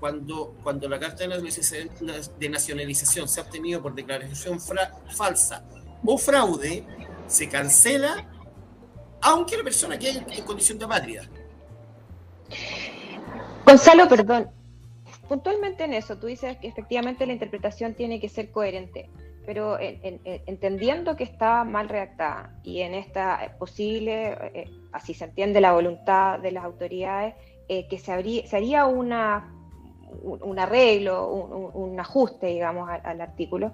[0.00, 5.64] cuando, cuando la carta de nacionalización se ha obtenido por declaración falsa
[6.14, 6.84] o fraude,
[7.26, 8.26] se cancela,
[9.20, 11.22] aunque la persona quede en condición de apátrida.
[13.64, 14.50] Gonzalo, perdón.
[15.28, 19.10] Puntualmente en eso, tú dices que efectivamente la interpretación tiene que ser coherente
[19.46, 25.72] pero entendiendo que está mal redactada y en esta posible, eh, así se entiende la
[25.72, 27.34] voluntad de las autoridades,
[27.68, 29.54] eh, que se, haría una,
[30.20, 33.72] un, arreglo, un, ajuste, digamos, al, artículo,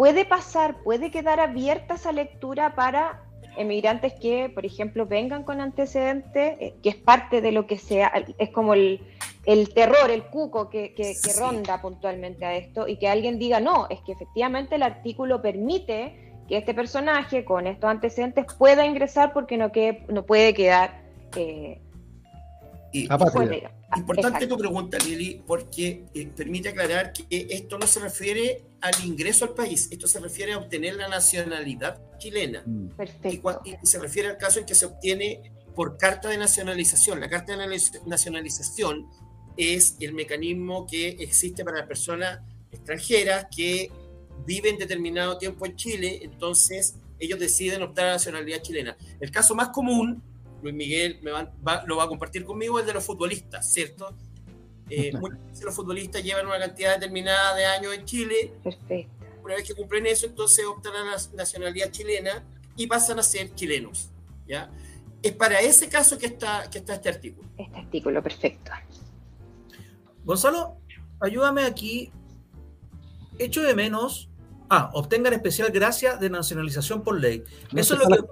[0.00, 3.22] puede pasar, puede quedar abierta esa lectura para
[3.58, 8.10] emigrantes que, por ejemplo, vengan con antecedentes, eh, que es parte de lo que sea,
[8.38, 9.02] es como el,
[9.44, 13.88] el terror, el cuco que, que, ronda puntualmente a esto y que alguien diga, no,
[13.90, 19.58] es que efectivamente el artículo permite que este personaje con estos antecedentes pueda ingresar porque
[19.58, 21.02] no, que, no puede quedar...
[21.36, 21.78] Eh,
[23.96, 29.44] importante tu pregunta, Lili, porque eh, permite aclarar que esto no se refiere al ingreso
[29.44, 32.62] al país, esto se refiere a obtener la nacionalidad chilena.
[32.66, 32.88] Mm.
[32.90, 33.62] Perfecto.
[33.64, 37.20] y se refiere al caso en que se obtiene por carta de nacionalización.
[37.20, 39.08] La carta de nacionalización
[39.56, 43.90] es el mecanismo que existe para las personas extranjeras que
[44.46, 48.96] viven determinado tiempo en Chile, entonces ellos deciden optar a la nacionalidad chilena.
[49.20, 50.22] El caso más común,
[50.62, 54.14] Luis Miguel me va, lo va a compartir conmigo, el de los futbolistas, ¿cierto?
[54.88, 58.52] Eh, muchos de los futbolistas llevan una cantidad determinada de años en Chile.
[58.62, 59.24] Perfecto.
[59.42, 62.44] Una vez que cumplen eso, entonces optan a la nacionalidad chilena
[62.76, 64.10] y pasan a ser chilenos.
[64.46, 64.70] ¿ya?
[65.22, 67.48] Es para ese caso que está, que está este artículo.
[67.56, 68.72] Este artículo, perfecto.
[70.24, 70.76] Gonzalo,
[71.20, 72.12] ayúdame aquí.
[73.38, 74.28] Echo de menos.
[74.68, 77.42] Ah, obtengan especial gracia de nacionalización por ley.
[77.74, 78.22] Eso es lo que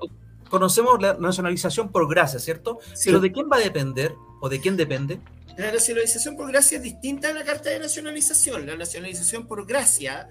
[0.49, 2.79] conocemos, la nacionalización por gracia, ¿cierto?
[3.05, 5.21] Pero ¿de quién va a depender o de quién depende?
[5.57, 8.67] La nacionalización por gracia es distinta a la carta de nacionalización.
[8.67, 10.29] La nacionalización por gracia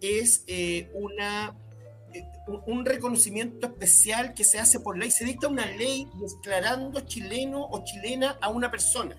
[0.00, 1.56] es eh, una,
[2.12, 2.24] eh,
[2.66, 5.12] un reconocimiento especial que se hace por ley.
[5.12, 9.16] Se dicta una ley declarando chileno o chilena a una persona.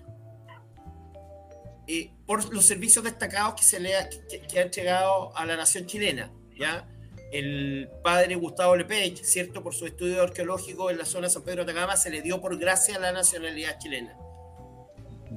[1.88, 5.86] Eh, por los servicios destacados que se le ha, que, ha entregado a la nación
[5.86, 6.86] chilena, ¿ya?
[7.32, 9.62] El padre Gustavo Lepech, ¿cierto?
[9.62, 12.40] Por su estudio arqueológico en la zona de San Pedro de Atacama, se le dio
[12.40, 14.16] por gracia la nacionalidad chilena.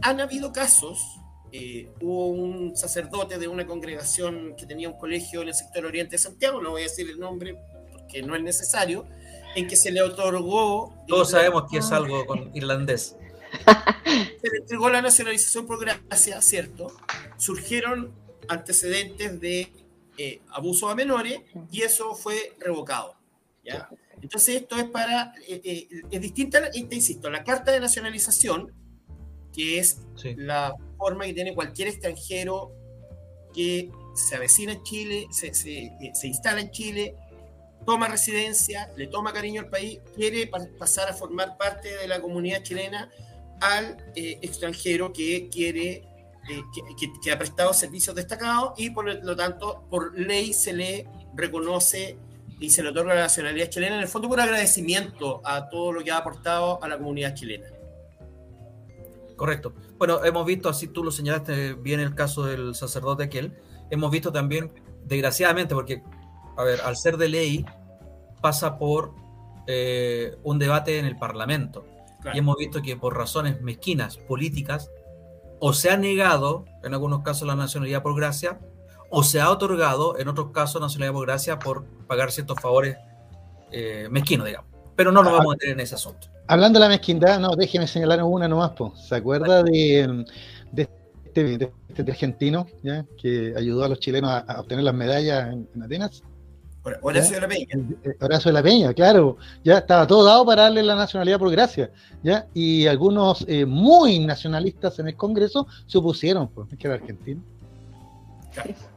[0.02, 1.00] Han habido casos,
[1.52, 6.12] eh, hubo un sacerdote de una congregación que tenía un colegio en el sector oriente
[6.12, 7.58] de Santiago, no voy a decir el nombre
[7.92, 9.06] porque no es necesario,
[9.56, 10.94] en que se le otorgó...
[11.08, 13.16] Todos sabemos que es algo con irlandés
[14.06, 16.88] se le entregó la nacionalización por gracia, ¿cierto?
[17.38, 18.14] Surgieron
[18.48, 19.72] antecedentes de
[20.22, 21.40] eh, abuso a menores
[21.72, 23.16] y eso fue revocado.
[23.64, 23.90] ¿ya?
[24.22, 28.74] Entonces esto es para, eh, eh, es distinta, te insisto, la carta de nacionalización,
[29.54, 30.02] que es
[30.36, 32.74] la forma que tiene cualquier extranjero
[33.54, 37.16] que se avecina en Chile, se, se, se instala en Chile,
[37.86, 40.48] toma residencia, le toma cariño al país, quiere
[40.78, 43.10] pasar a formar parte de la comunidad chilena
[43.62, 46.04] al eh, extranjero que quiere
[46.50, 46.64] eh,
[47.22, 52.18] que, ha prestado servicios destacados y por lo tanto por ley se le reconoce
[52.60, 56.04] y se le otorga la nacionalidad chilena, en el fondo por agradecimiento a todo lo
[56.04, 57.68] que ha aportado a la comunidad chilena.
[59.36, 59.74] Correcto.
[59.98, 63.54] Bueno, hemos visto, así tú lo señalaste bien el caso del sacerdote aquel,
[63.90, 64.72] hemos visto también,
[65.06, 66.04] desgraciadamente, porque,
[66.58, 67.66] a ver, al ser de ley,
[68.42, 69.14] pasa por
[69.68, 71.86] eh, un debate en el Parlamento.
[72.34, 74.92] Y hemos visto que por razones mezquinas, políticas,
[75.60, 78.60] o se ha negado, en algunos casos, la nacionalidad por gracia,
[79.10, 82.98] o se ha otorgado, en otros casos, nacionalidad por gracia por pagar ciertos favores
[83.72, 84.70] eh, mezquinos, digamos.
[84.96, 86.28] Pero no nos vamos a meter en ese asunto.
[86.48, 88.94] Hablando de la mezquindad, no, déjeme señalar una nomás, po.
[88.96, 90.26] ¿se acuerda de,
[90.76, 93.06] este, este, argentino ¿ya?
[93.22, 96.24] que ayudó a los chilenos a, obtener las medallas en, Atenas?
[97.02, 97.68] Horacio de la Peña.
[98.04, 99.38] Eh, Horacio de la Peña, claro.
[99.64, 101.92] Ya estaba todo dado para darle la nacionalidad por gracia.
[102.24, 102.48] ¿ya?
[102.54, 107.42] Y algunos eh, muy nacionalistas en el Congreso se opusieron, pues, que era argentino.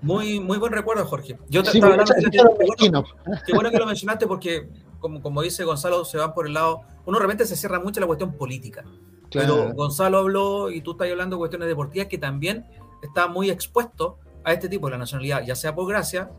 [0.00, 1.38] Muy, muy buen recuerdo, Jorge.
[1.48, 4.68] Yo te estaba hablando de, qué, bueno, que lo mencionaste porque,
[4.98, 6.82] como, como dice Gonzalo, se van por el lado.
[7.06, 8.84] Uno realmente se cierra mucho la cuestión política.
[9.30, 12.66] Pero Gonzalo habló y tú estás hablando de cuestiones deportivas que también
[13.02, 16.30] está muy expuesto a este tipo de la nacionalidad, ya sea por gracia,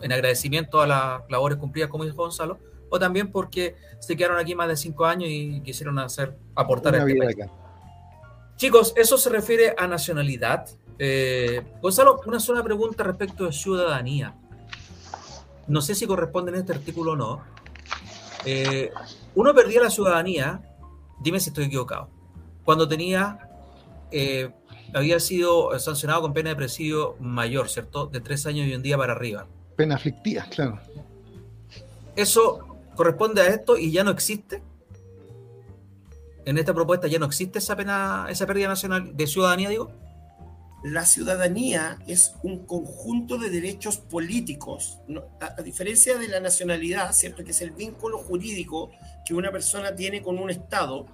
[0.00, 2.58] en agradecimiento a las labores cumplidas, como dijo Gonzalo,
[2.90, 6.98] o también porque se quedaron aquí más de cinco años y quisieron hacer aportar a
[6.98, 7.48] este
[8.56, 10.68] Chicos, eso se refiere a nacionalidad.
[10.98, 14.36] Eh, Gonzalo, una sola pregunta respecto de ciudadanía.
[15.66, 17.42] No sé si corresponde en este artículo o no.
[18.44, 18.92] Eh,
[19.34, 20.62] uno perdía la ciudadanía,
[21.20, 22.10] dime si estoy equivocado,
[22.64, 23.38] cuando tenía,
[24.10, 24.52] eh,
[24.94, 28.06] había sido sancionado con pena de presidio mayor, ¿cierto?
[28.06, 29.46] De tres años y un día para arriba.
[29.76, 30.80] Pena aflictiva, claro.
[32.16, 34.62] ¿Eso corresponde a esto y ya no existe?
[36.44, 39.90] En esta propuesta ya no existe esa pena, esa pérdida nacional de ciudadanía, digo
[40.84, 44.98] la ciudadanía es un conjunto de derechos políticos,
[45.40, 47.42] a, diferencia de la nacionalidad, ¿cierto?
[47.42, 48.90] Que es el vínculo jurídico
[49.24, 51.06] que una persona tiene con un Estado,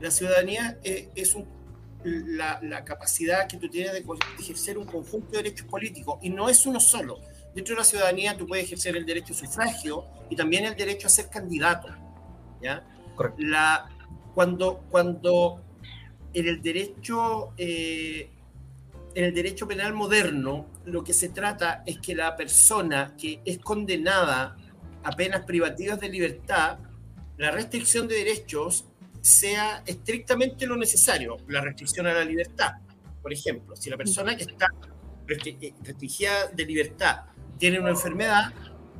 [0.00, 1.36] la ciudadanía eh, es
[2.02, 4.02] la, capacidad que tú tienes de
[4.38, 7.20] ejercer un conjunto de derechos políticos y no es uno solo.
[7.54, 11.06] Dentro de la ciudadanía tú puedes ejercer el derecho a sufragio y también el derecho
[11.06, 11.88] a ser candidato.
[12.62, 12.84] ¿ya?
[13.38, 13.88] La,
[14.34, 15.62] cuando, cuando
[16.32, 17.52] en el derecho...
[17.56, 18.30] Eh,
[19.12, 23.58] en el derecho penal moderno lo que se trata es que la persona que es
[23.58, 24.56] condenada
[25.02, 26.78] a penas privativas de libertad,
[27.36, 28.84] la restricción de derechos
[29.20, 32.74] sea estrictamente lo necesario, la restricción a la libertad.
[33.20, 34.68] Por ejemplo, si la persona que está
[35.28, 37.22] eh, restringida de libertad
[37.60, 38.52] tiene una enfermedad,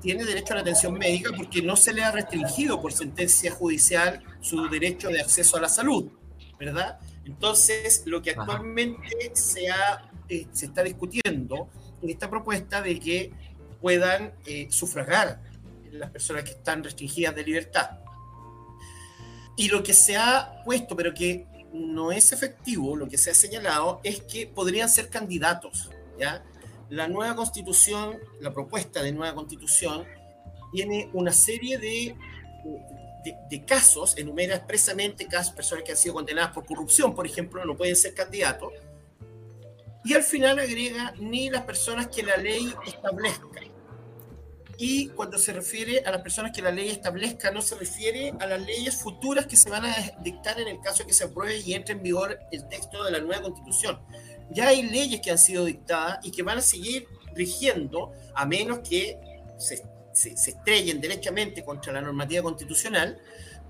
[0.02, 4.22] tiene derecho a la atención médica porque no se le ha restringido por sentencia judicial
[4.40, 6.12] su derecho de acceso a la salud,
[6.58, 7.00] ¿verdad?
[7.24, 9.62] Entonces, lo que actualmente se,
[10.28, 11.68] eh, se está discutiendo
[12.02, 13.32] en esta propuesta de que
[13.80, 15.40] puedan eh, sufragar
[15.90, 17.98] las personas que están restringidas de libertad.
[19.56, 23.34] Y lo que se ha puesto, pero que no es efectivo, lo que se ha
[23.34, 25.90] señalado es que podrían ser candidatos.
[26.18, 26.44] ¿ya?
[26.91, 30.05] La nueva constitución, la propuesta de nueva constitución,
[30.72, 32.14] tiene una serie de
[33.22, 37.76] de, casos, enumera expresamente casos, personas que han sido condenadas por corrupción, por ejemplo, no
[37.76, 38.72] pueden ser candidatos,
[40.05, 43.61] y al final agrega ni las personas que la ley establezca.
[44.78, 48.47] Y cuando se refiere a las personas que la ley establezca, no se refiere a
[48.47, 51.59] las leyes futuras que se van a dictar en el caso de que se apruebe
[51.59, 54.01] y entre en vigor el texto de la nueva constitución.
[54.51, 58.80] Ya hay leyes que han sido dictadas y que van a seguir rigiendo a menos
[58.80, 59.18] que
[59.59, 59.80] se
[60.51, 63.18] estrellen derechamente contra la normativa constitucional,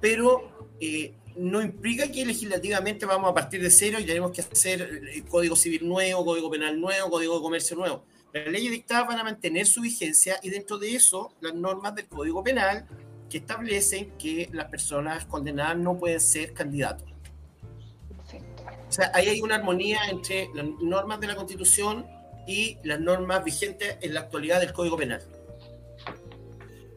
[0.01, 5.03] pero eh, no implica que legislativamente vamos a partir de cero y tenemos que hacer
[5.13, 8.05] eh, código civil nuevo, código penal nuevo, código de comercio nuevo.
[8.33, 12.07] Las leyes dictadas van a mantener su vigencia y dentro de eso las normas del
[12.07, 12.87] código penal
[13.29, 17.09] que establecen que las personas condenadas no pueden ser candidatos.
[18.91, 22.07] O sea, ahí hay una armonía entre las normas de la Constitución
[22.45, 25.23] y las normas vigentes en la actualidad del Código Penal.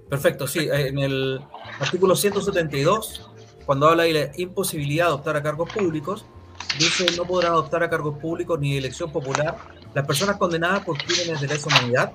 [0.09, 0.67] Perfecto, sí.
[0.71, 1.39] En el
[1.79, 3.29] artículo 172,
[3.67, 6.25] cuando habla de la imposibilidad de adoptar a cargos públicos,
[6.79, 9.55] dice no podrán adoptar a cargos públicos ni elección popular
[9.93, 12.13] las personas condenadas por crímenes de lesa humanidad,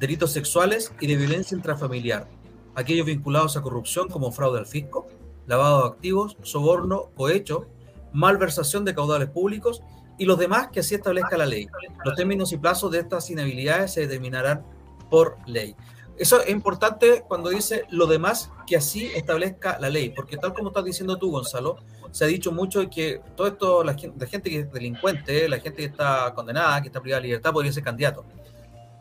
[0.00, 2.26] delitos sexuales y de violencia intrafamiliar,
[2.74, 5.06] aquellos vinculados a corrupción como fraude al fisco,
[5.46, 7.66] lavado de activos, soborno, cohecho,
[8.14, 9.82] malversación de caudales públicos
[10.16, 11.68] y los demás que así establezca la ley.
[12.04, 14.64] Los términos y plazos de estas inhabilidades se determinarán
[15.10, 15.76] por ley.
[16.16, 20.68] eso es importante cuando dice lo demás que así establezca la ley, porque tal como
[20.68, 21.76] estás diciendo tú, Gonzalo,
[22.10, 25.86] se ha dicho mucho que todo esto, la gente, que es delincuente, la gente que
[25.86, 28.24] está condenada, que está privada de libertad, podría ser candidato.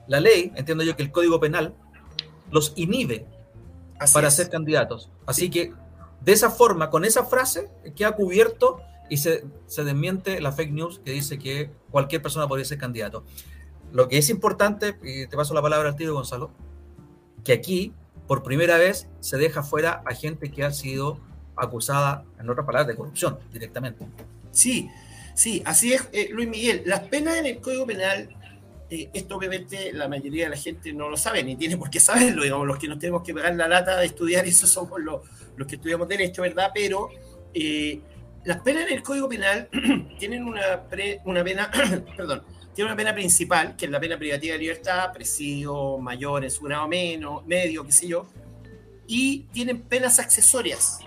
[0.07, 1.75] La ley, entiendo yo que el Código Penal
[2.49, 3.27] los inhibe
[4.11, 5.11] para ser candidatos.
[5.27, 5.73] Así que
[6.21, 11.01] de esa forma, con esa frase, queda cubierto y se, se desmiente la fake news
[11.03, 13.23] que dice que cualquier persona podría ser candidato.
[13.91, 16.51] Lo que es importante, y te paso la palabra al tío Gonzalo,
[17.43, 17.93] que aquí,
[18.27, 21.19] por primera vez, se deja fuera a gente que ha sido
[21.55, 24.05] acusada, en otras palabras, de corrupción directamente.
[24.51, 24.89] Sí,
[25.35, 26.83] sí, así es, eh, Luis Miguel.
[26.85, 28.29] Las penas en el Código Penal,
[28.89, 31.99] eh, esto obviamente la mayoría de la gente no lo sabe, ni tiene por qué
[31.99, 35.21] saberlo, digamos, los que nos tenemos que pegar la lata de estudiar, eso somos los,
[35.55, 36.71] los que estudiamos Derecho, ¿verdad?
[36.73, 37.09] Pero
[37.53, 38.01] eh,
[38.45, 39.69] las penas en el Código Penal
[40.19, 40.83] tienen una,
[41.25, 41.71] una pena,
[42.17, 46.51] perdón, tiene una pena principal, que es la pena privativa de libertad, presidio mayor en
[46.51, 48.27] su grado menos, medio, qué sé yo,
[49.07, 50.99] y tienen penas accesorias.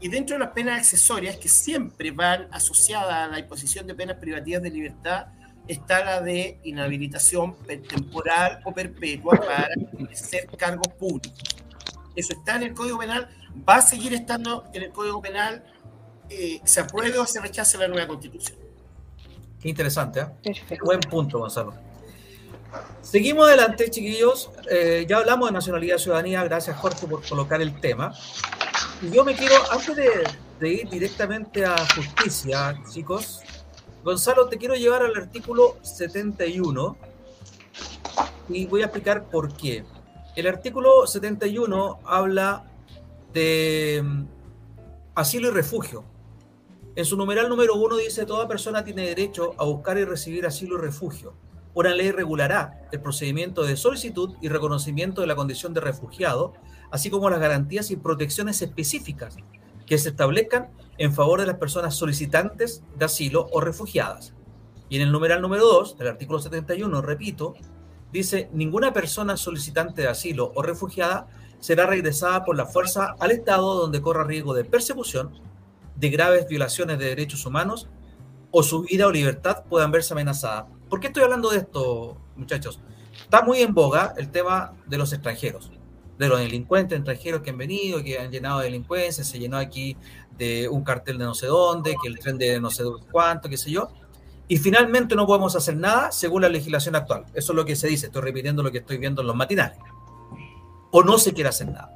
[0.00, 4.16] Y dentro de las penas accesorias, que siempre van asociadas a la imposición de penas
[4.16, 5.26] privativas de libertad,
[5.68, 7.54] está la de inhabilitación
[7.88, 9.68] temporal o perpetua para
[9.98, 11.38] ejercer cargos públicos.
[12.16, 13.28] Eso está en el Código Penal,
[13.68, 15.64] va a seguir estando en el Código Penal,
[16.30, 18.56] eh, se apruebe o se rechace la nueva Constitución.
[19.60, 20.78] Qué interesante, ¿eh?
[20.82, 21.74] Buen punto, Gonzalo.
[23.02, 24.50] Seguimos adelante, chiquillos.
[24.70, 26.44] Eh, ya hablamos de nacionalidad y ciudadanía.
[26.44, 28.14] Gracias, Jorge, por colocar el tema.
[29.02, 33.40] Y yo me quiero, antes de, ir directamente a justicia, chicos,
[34.04, 36.96] Gonzalo, te quiero llevar al artículo 71
[38.48, 39.84] y voy a explicar por qué.
[40.36, 42.64] El artículo 71 habla
[43.32, 44.24] de mm,
[45.14, 46.04] asilo y refugio.
[46.96, 50.76] En su numeral número uno dice, toda persona tiene derecho a buscar y recibir asilo
[50.76, 51.34] y refugio.
[51.72, 56.52] Una ley regulará el procedimiento de solicitud y reconocimiento de la condición de refugiado,
[56.90, 59.36] así como las garantías y protecciones específicas
[59.86, 64.34] que se establezcan en favor de las personas solicitantes de asilo o refugiadas.
[64.88, 67.54] Y en el numeral número 2 del artículo 71, repito,
[68.12, 71.28] dice, ninguna persona solicitante de asilo o refugiada
[71.60, 75.49] será regresada por la fuerza al Estado donde corra riesgo de persecución,
[76.00, 77.88] de graves violaciones de derechos humanos
[78.50, 80.66] o su vida o libertad puedan verse amenazada.
[80.88, 82.80] ¿Por qué estoy hablando de esto, muchachos?
[83.22, 85.70] Está muy en boga el tema de los extranjeros,
[86.18, 89.96] de los delincuentes extranjeros que han venido, que han llenado de delincuencia, se llenó aquí
[90.36, 93.58] de un cartel de no sé dónde, que el tren de no sé cuánto, qué
[93.58, 93.90] sé yo.
[94.48, 97.26] Y finalmente no podemos hacer nada según la legislación actual.
[97.34, 99.78] Eso es lo que se dice, estoy repitiendo lo que estoy viendo en los matinales.
[100.90, 101.90] O no se quiere hacer nada.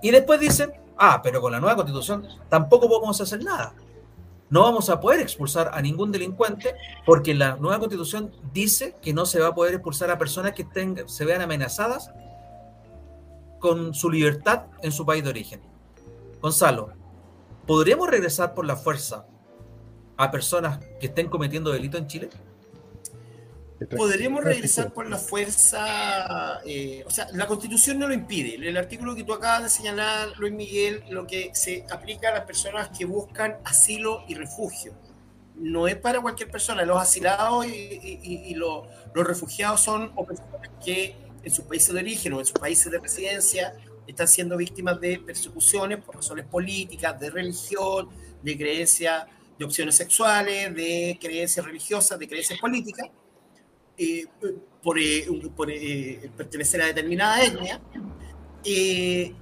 [0.00, 3.72] Y después dicen, Ah, pero con la nueva constitución tampoco podemos hacer nada.
[4.50, 6.74] No vamos a poder expulsar a ningún delincuente
[7.06, 10.66] porque la nueva constitución dice que no se va a poder expulsar a personas que
[11.06, 12.10] se vean amenazadas
[13.58, 15.60] con su libertad en su país de origen.
[16.40, 16.92] Gonzalo,
[17.66, 19.26] ¿podremos regresar por la fuerza
[20.16, 22.30] a personas que estén cometiendo delito en Chile?
[23.96, 28.56] Podremos regresar por la fuerza, eh, o sea, la constitución no lo impide.
[28.56, 32.44] El artículo que tú acabas de señalar, Luis Miguel, lo que se aplica a las
[32.44, 34.94] personas que buscan asilo y refugio.
[35.54, 36.84] No es para cualquier persona.
[36.84, 41.14] Los asilados y, los, refugiados son personas que
[41.44, 43.74] en sus países de origen o en sus países de residencia
[44.08, 48.08] están siendo víctimas de persecuciones por razones políticas, de religión,
[48.42, 49.26] de creencias,
[49.56, 53.08] de opciones sexuales, de creencias religiosas, de creencias políticas
[53.98, 54.26] eh,
[54.82, 57.80] por, eh, eh, pertenecer a determinada etnia,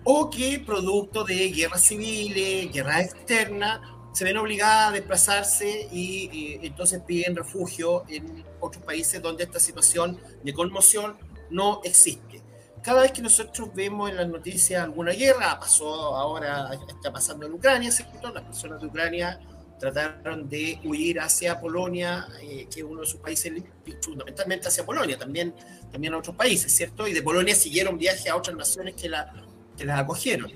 [0.05, 3.81] o que producto de guerras civiles, guerras externas,
[4.13, 10.19] se ven obligadas a desplazarse y entonces piden refugio en otros países donde esta situación
[10.43, 11.19] de conmoción
[11.51, 12.43] no existe.
[12.83, 17.53] Cada vez que nosotros vemos en las noticias alguna guerra, pasó ahora, está pasando en
[17.53, 18.33] Ucrania, ¿cierto?
[18.33, 19.39] Las personas de Ucrania
[19.79, 23.53] trataron de huir hacia Polonia, eh, que es uno de sus países,
[24.01, 25.55] fundamentalmente hacia Polonia, también,
[25.93, 27.07] también a otros países, ¿cierto?
[27.07, 29.33] Y de Polonia siguieron viaje a otras naciones que, la,
[29.77, 30.51] que las acogieron.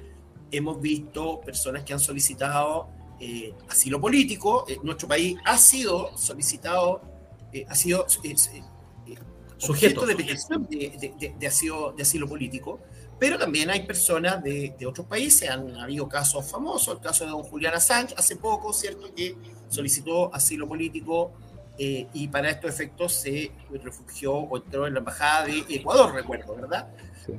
[0.50, 2.88] Hemos visto personas que han solicitado
[3.20, 7.02] eh, asilo político, eh, nuestro país ha sido solicitado,
[7.68, 8.06] ha sido
[9.58, 12.80] sujeto de petición de, de, de, asilo, de asilo político,
[13.20, 17.42] pero también hay personas de, otros países, han habido casos famosos, el caso de don
[17.42, 19.36] Julián Assange hace poco, ¿cierto?, que
[19.68, 21.32] solicitó asilo político
[21.78, 23.52] eh, y para estos efectos se
[23.84, 26.88] refugió o entró en la embajada de Ecuador, recuerdo, ¿verdad?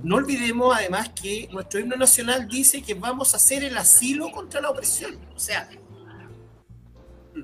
[0.04, 4.62] No olvidemos además que nuestro himno nacional dice que vamos a hacer el asilo contra
[4.62, 5.20] la opresión.
[5.36, 5.68] O sea,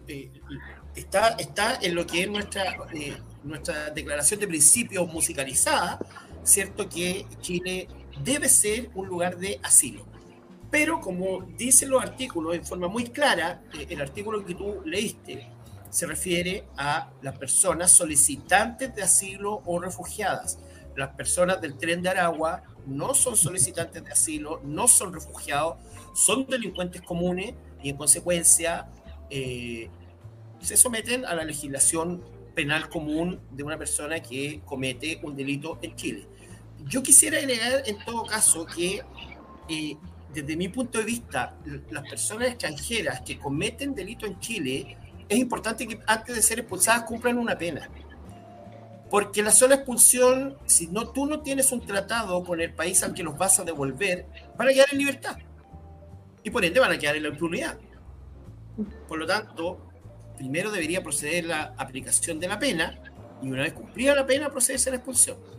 [0.07, 0.31] eh,
[0.95, 5.99] está, está en lo que es nuestra, eh, nuestra declaración de principios musicalizada,
[6.43, 7.87] cierto que Chile
[8.23, 10.05] debe ser un lugar de asilo.
[10.69, 15.47] Pero como dicen los artículos en forma muy clara, eh, el artículo que tú leíste
[15.89, 20.59] se refiere a las personas solicitantes de asilo o refugiadas.
[20.95, 25.77] Las personas del tren de Aragua no son solicitantes de asilo, no son refugiados,
[26.13, 28.89] son delincuentes comunes y en consecuencia
[29.29, 29.89] eh,
[30.59, 32.23] se someten a la legislación
[32.55, 36.27] penal común de una persona que comete un delito en Chile.
[36.89, 39.03] Yo quisiera agregar en todo caso que
[39.69, 39.97] eh,
[40.33, 41.55] desde mi punto de vista,
[41.89, 47.03] las personas extranjeras que cometen delito en Chile, es importante que antes de ser expulsadas
[47.03, 47.89] cumplan una pena.
[49.09, 53.13] Porque la sola expulsión, si no, tú no tienes un tratado con el país al
[53.13, 54.25] que los vas a devolver,
[54.57, 55.37] van a quedar en libertad.
[56.43, 57.77] Y por ende van a quedar en la impunidad.
[59.07, 59.87] Por lo tanto,
[60.37, 62.99] primero debería proceder la aplicación de la pena
[63.41, 65.56] y una vez cumplida la pena procederse a la expulsión.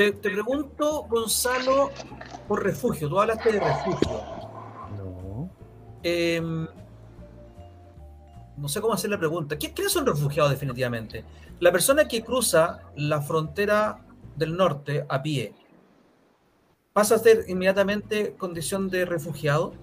[0.00, 1.90] Te, pregunto, Gonzalo,
[2.48, 3.06] por refugio.
[3.06, 4.22] Tú hablaste de refugio.
[4.96, 5.50] No.
[6.02, 6.66] Em,
[8.56, 9.58] no sé cómo hacer la pregunta.
[9.58, 11.26] ¿Quiénes son refugiados definitivamente?
[11.58, 13.98] La persona que cruza la frontera
[14.36, 15.52] del norte a pie,
[16.94, 19.74] ¿pasa a ser inmediatamente condición de refugiado?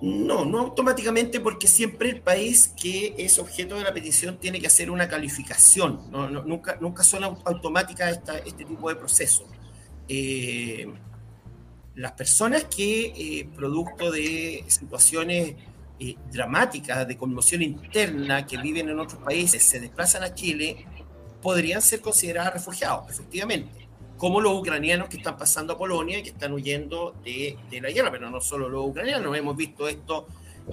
[0.00, 4.68] No, no automáticamente porque siempre el país que es objeto de la petición tiene que
[4.68, 6.00] hacer una calificación.
[6.46, 9.46] nunca, nunca son automáticas este tipo de procesos.
[10.08, 10.86] Eh,
[11.96, 15.56] las personas que, eh, producto de situaciones
[15.98, 20.86] eh, dramáticas, de conmoción interna, que viven en otros países, se desplazan a Chile,
[21.42, 23.87] podrían ser consideradas refugiados, efectivamente
[24.18, 28.10] como los ucranianos que están pasando a Polonia y que están huyendo de, la guerra,
[28.10, 30.26] pero no solo los ucranianos, hemos visto esto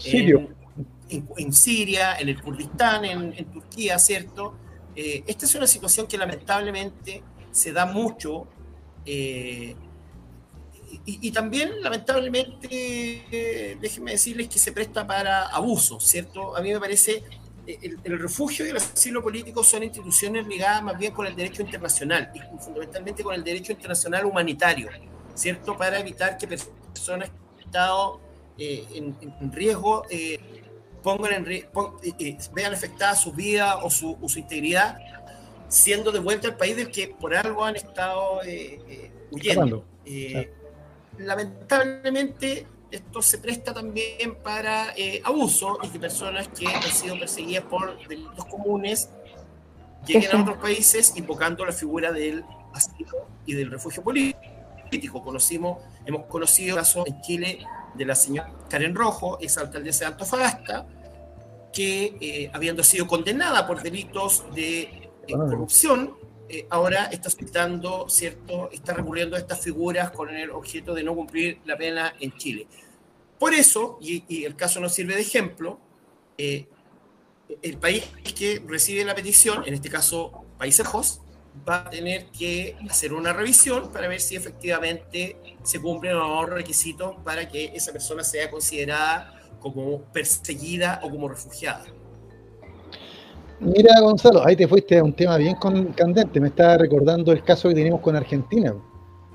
[0.03, 4.55] en, Siria, en el Kurdistán, en, Turquía, ¿cierto?
[4.95, 7.21] Eh, esta es una situación que lamentablemente
[7.51, 8.47] se da mucho
[9.05, 9.75] eh,
[11.05, 16.55] y, también lamentablemente, eh, déjenme decirles que se presta para abuso, ¿cierto?
[16.55, 17.23] A mí me parece
[17.67, 22.31] el, refugio y el asilo político son instituciones ligadas más bien con el derecho internacional
[22.33, 24.89] y fundamentalmente con el derecho internacional humanitario,
[25.33, 25.77] ¿cierto?
[25.77, 28.19] Para evitar que personas que han estado
[28.57, 30.39] eh, en, riesgo eh,
[31.03, 34.97] pongan en, eh, vean afectada su vida o su, o su, integridad,
[35.67, 38.39] siendo de vuelta al país del que por algo han estado
[39.31, 39.85] huyendo.
[41.17, 47.65] Lamentablemente, esto se presta también para eh, abuso y que personas que han sido perseguidas
[47.65, 49.09] por delitos comunes
[50.05, 52.43] lleguen a otros países invocando la figura del
[52.73, 55.21] asilo y del refugio político.
[55.23, 57.59] Conocimos, hemos conocido casos en Chile
[57.95, 60.87] de la señora Karen Rojo, ex alcaldesa de Antofagasta,
[61.73, 66.15] que eh, habiendo sido condenada por delitos de eh, corrupción,
[66.69, 68.69] ahora está citando, ¿cierto?
[68.71, 72.67] Está recurriendo a estas figuras con el objeto de no cumplir la pena en Chile.
[73.39, 75.79] Por eso, y, el caso nos sirve de ejemplo,
[76.37, 76.67] eh,
[77.61, 78.03] el país
[78.37, 81.21] que recibe la petición, en este caso Países Bajos,
[81.67, 87.15] va a tener que hacer una revisión para ver si efectivamente se cumplen los requisitos
[87.23, 91.85] para que esa persona sea considerada como perseguida o como refugiada.
[93.59, 95.55] Mira, Gonzalo, ahí te fuiste a un tema bien
[95.95, 96.39] candente.
[96.41, 98.75] Me estaba recordando el caso que teníamos con Argentina,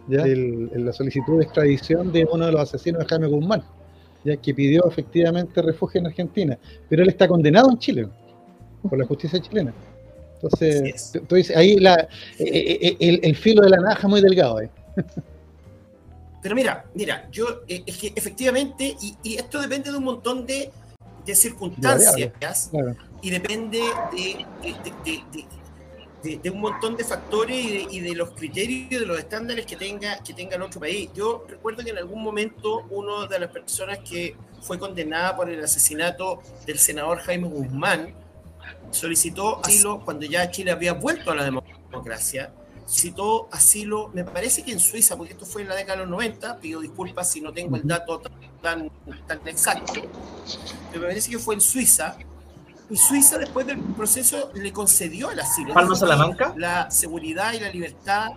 [0.08, 0.24] ¿ya?
[0.26, 3.64] la solicitud de extradición de uno de los asesinos de Jaime Guzmán
[4.24, 6.58] ya que pidió efectivamente refugio en Argentina,
[6.88, 8.08] pero él está condenado en Chile
[8.88, 9.72] por la justicia chilena.
[10.34, 12.08] Entonces, dices, ahí la,
[12.38, 14.58] eh, eh, eh, el, filo de la navaja muy delgado.
[16.42, 20.70] Pero mira, mira, yo es que efectivamente, y, esto depende de un montón de,
[21.32, 22.70] circunstancias
[23.22, 24.46] y depende de,
[25.04, 25.44] de,
[26.22, 30.34] un montón de factores y de, los criterios y de los estándares que tenga, que
[30.34, 31.10] tenga el otro país.
[31.14, 35.62] Yo recuerdo que en algún momento uno de las personas que fue condenada por el
[35.62, 38.14] asesinato del senador Jaime Guzmán
[38.90, 42.52] solicitó asilo cuando ya Chile había vuelto a la democracia.
[42.84, 46.10] Solicitó asilo, me parece que en Suiza, porque esto fue en la década de los
[46.10, 48.20] 90, pido disculpas si no tengo el dato
[48.60, 48.90] tan,
[49.26, 49.92] tan exacto,
[50.90, 52.18] pero me parece que fue en Suiza
[52.90, 55.72] y Suiza, después del proceso, le concedió el asilo.
[55.72, 56.52] ¿Palma Salamanca?
[56.56, 58.30] La seguridad y la libertad.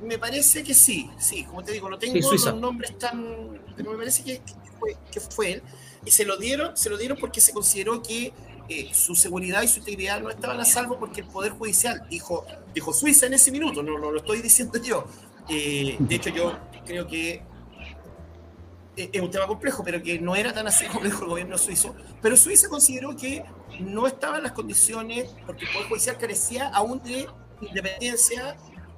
[0.00, 3.60] Me parece que sí, sí, como te digo, no tengo los nombres tan.
[3.76, 4.40] Pero me parece que,
[4.78, 5.62] fue, que fue él.
[6.04, 8.32] Y se lo dieron, se lo dieron porque se consideró que
[8.68, 12.46] eh, su seguridad y su integridad no estaban a salvo porque el Poder Judicial dijo,
[12.74, 15.04] dijo Suiza en ese minuto, no, lo estoy diciendo yo.
[15.48, 17.42] Eh, de hecho, yo creo que
[18.96, 21.94] es un tema complejo, pero que no era tan así complejo el gobierno suizo.
[22.20, 23.44] Pero Suiza consideró que
[23.80, 27.26] no estaban las condiciones, porque el Poder Judicial carecía aún de
[27.60, 28.56] independencia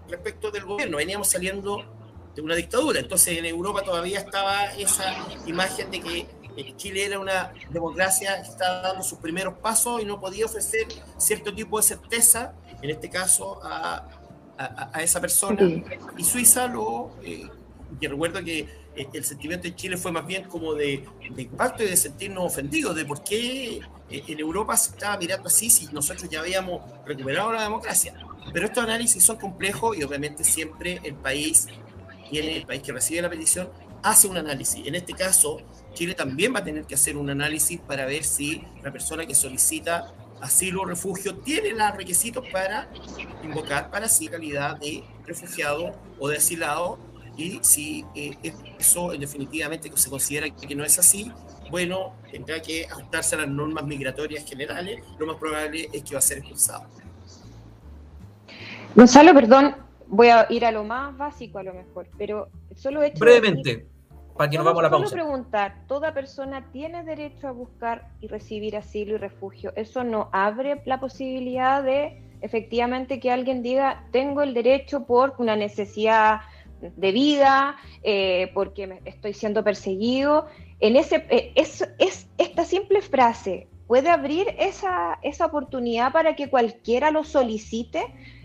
[0.08, 0.96] respecto del gobierno.
[0.96, 1.84] Veníamos saliendo
[2.34, 3.00] de una dictadura.
[3.00, 5.14] Entonces en Europa todavía estaba esa
[5.46, 6.26] imagen de que
[6.56, 10.86] eh, Chile era una democracia que estaba dando sus primeros pasos y no podía ofrecer
[11.18, 14.08] cierto tipo de certeza, en este caso a,
[14.58, 15.62] a, esa persona.
[16.16, 17.48] Y Suiza lo, eh,
[18.00, 18.60] que recuerdo que
[18.96, 22.44] eh, el sentimiento en Chile fue más bien como de, de, impacto y de sentirnos
[22.44, 23.80] ofendidos, de por qué
[24.10, 28.14] en Europa se estaba mirando así si nosotros ya habíamos recuperado la democracia.
[28.52, 31.66] Pero estos análisis son complejos y obviamente siempre el país
[32.30, 33.68] tiene, el país que recibe la petición,
[34.02, 34.86] hace un análisis.
[34.86, 35.60] En este caso,
[35.94, 39.34] Chile también va a tener que hacer un análisis para ver si la persona que
[39.34, 42.90] solicita asilo o refugio tiene los requisitos para
[43.42, 46.98] invocar para sí calidad de refugiado o de asilado
[47.36, 48.36] y si eh,
[48.78, 51.30] eso definitivamente se considera que no es así,
[51.70, 56.18] bueno, tendrá que ajustarse a las normas migratorias generales, lo más probable es que va
[56.18, 56.84] a ser expulsado.
[58.94, 59.74] Gonzalo, perdón,
[60.06, 63.86] voy a ir a lo más básico a lo mejor, pero solo hecho brevemente
[64.36, 65.08] para que nos vamos a la pausa.
[65.08, 69.72] Solo preguntar, toda persona tiene derecho a buscar y recibir asilo y refugio.
[69.76, 75.56] Eso no abre la posibilidad de efectivamente que alguien diga tengo el derecho por una
[75.56, 76.40] necesidad
[76.80, 80.46] de vida, eh, porque me estoy siendo perseguido.
[80.80, 86.48] En ese eh, es, es esta simple frase puede abrir esa, esa oportunidad para que
[86.48, 88.02] cualquiera lo solicite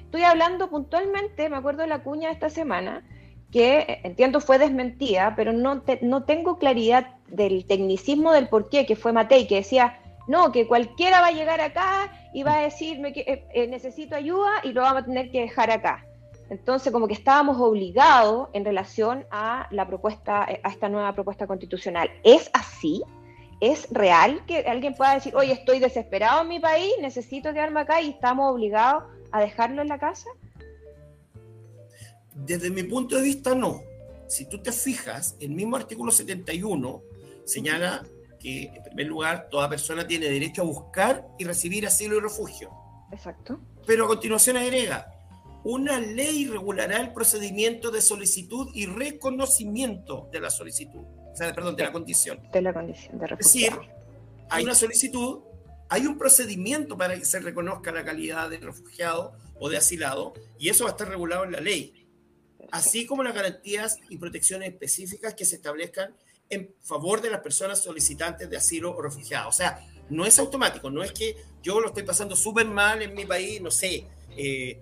[0.09, 3.03] Estoy hablando puntualmente, me acuerdo de la cuña de esta semana,
[3.51, 8.87] que eh, entiendo fue desmentida, pero no, no tengo claridad del tecnicismo del por qué,
[8.87, 12.61] que fue Matei, que decía, no, que cualquiera va a llegar acá y va a
[12.63, 16.03] decirme que eh, necesito ayuda y lo vamos a tener que dejar acá.
[16.49, 22.09] Entonces, como que estábamos obligados en relación a la propuesta, a esta nueva propuesta constitucional.
[22.23, 23.03] ¿Es así?
[23.61, 28.01] ¿Es real que alguien pueda decir, oye, estoy desesperado en mi país, necesito quedarme acá
[28.01, 30.29] y estamos obligados a dejarlo en la casa?
[32.33, 33.81] Desde mi punto de vista, no.
[34.27, 37.01] Si tú te fijas, el mismo artículo 71
[37.43, 38.05] señala
[38.39, 42.71] que, en primer lugar, toda persona tiene derecho a buscar y recibir asilo y refugio.
[43.11, 43.59] Exacto.
[43.85, 45.11] Pero a continuación agrega,
[45.63, 51.75] una ley regulará el procedimiento de solicitud y reconocimiento de la solicitud, o sea, perdón,
[51.75, 52.39] de la condición.
[52.51, 53.47] De la condición de refugio.
[53.47, 53.91] Es decir,
[54.49, 55.39] hay una solicitud,
[55.89, 60.69] hay un procedimiento para que se reconozca la calidad de refugiado o de asilado y
[60.69, 62.07] eso va a estar regulado en la ley,
[62.71, 66.15] así como las garantías y protecciones específicas que se establezcan
[66.49, 69.49] en favor de las personas solicitantes de asilo o refugiado.
[69.49, 73.13] O sea, no es automático, no es que yo lo estoy pasando súper mal en
[73.13, 74.79] mi país, no sé, eh,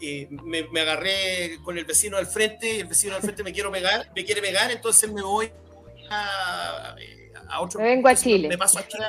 [0.00, 3.70] eh, me, agarré con el vecino al frente y el vecino al frente me quiero
[3.70, 5.50] pegar, me quiere pegar, entonces me voy
[6.10, 6.96] a,
[7.48, 7.80] a otro.
[7.80, 8.48] Me vengo a Chile.
[8.48, 9.06] Me paso a Chile.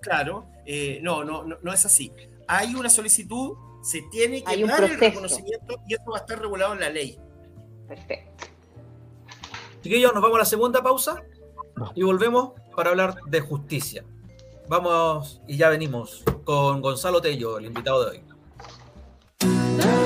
[0.00, 2.12] Claro, eh, no, no, no, es así.
[2.46, 6.74] Hay una solicitud, se tiene que dar el reconocimiento y eso va a estar regulado
[6.74, 7.18] en la ley.
[7.88, 8.46] Perfecto.
[9.82, 11.22] Chiquillos, nos vamos a la segunda pausa
[11.94, 14.04] y volvemos para hablar de justicia.
[14.68, 20.05] Vamos y ya venimos con Gonzalo Tello, el invitado de hoy.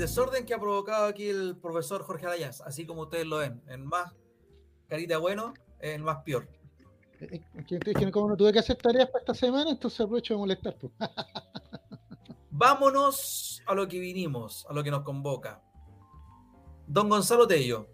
[0.00, 3.84] desorden que ha provocado aquí el profesor Jorge Arayas, así como ustedes lo ven, en
[3.84, 4.12] más
[4.88, 6.48] carita bueno, en más peor.
[8.12, 10.76] Como no tuve que hacer tareas para esta semana, entonces aprovecho de molestar.
[10.76, 10.92] pues.
[12.50, 15.62] Vámonos a lo que vinimos, a lo que nos convoca.
[16.86, 17.88] Don Gonzalo Tello,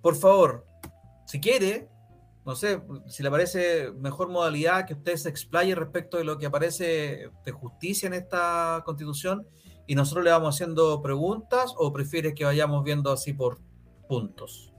[0.00, 0.64] por favor,
[1.26, 1.88] si quiere,
[2.44, 6.46] no sé, si le parece mejor modalidad que usted se explaye respecto de lo que
[6.46, 9.46] aparece de justicia en esta constitución
[9.86, 13.58] y nosotros le vamos haciendo preguntas o prefiere que vayamos viendo así por
[14.08, 14.72] puntos.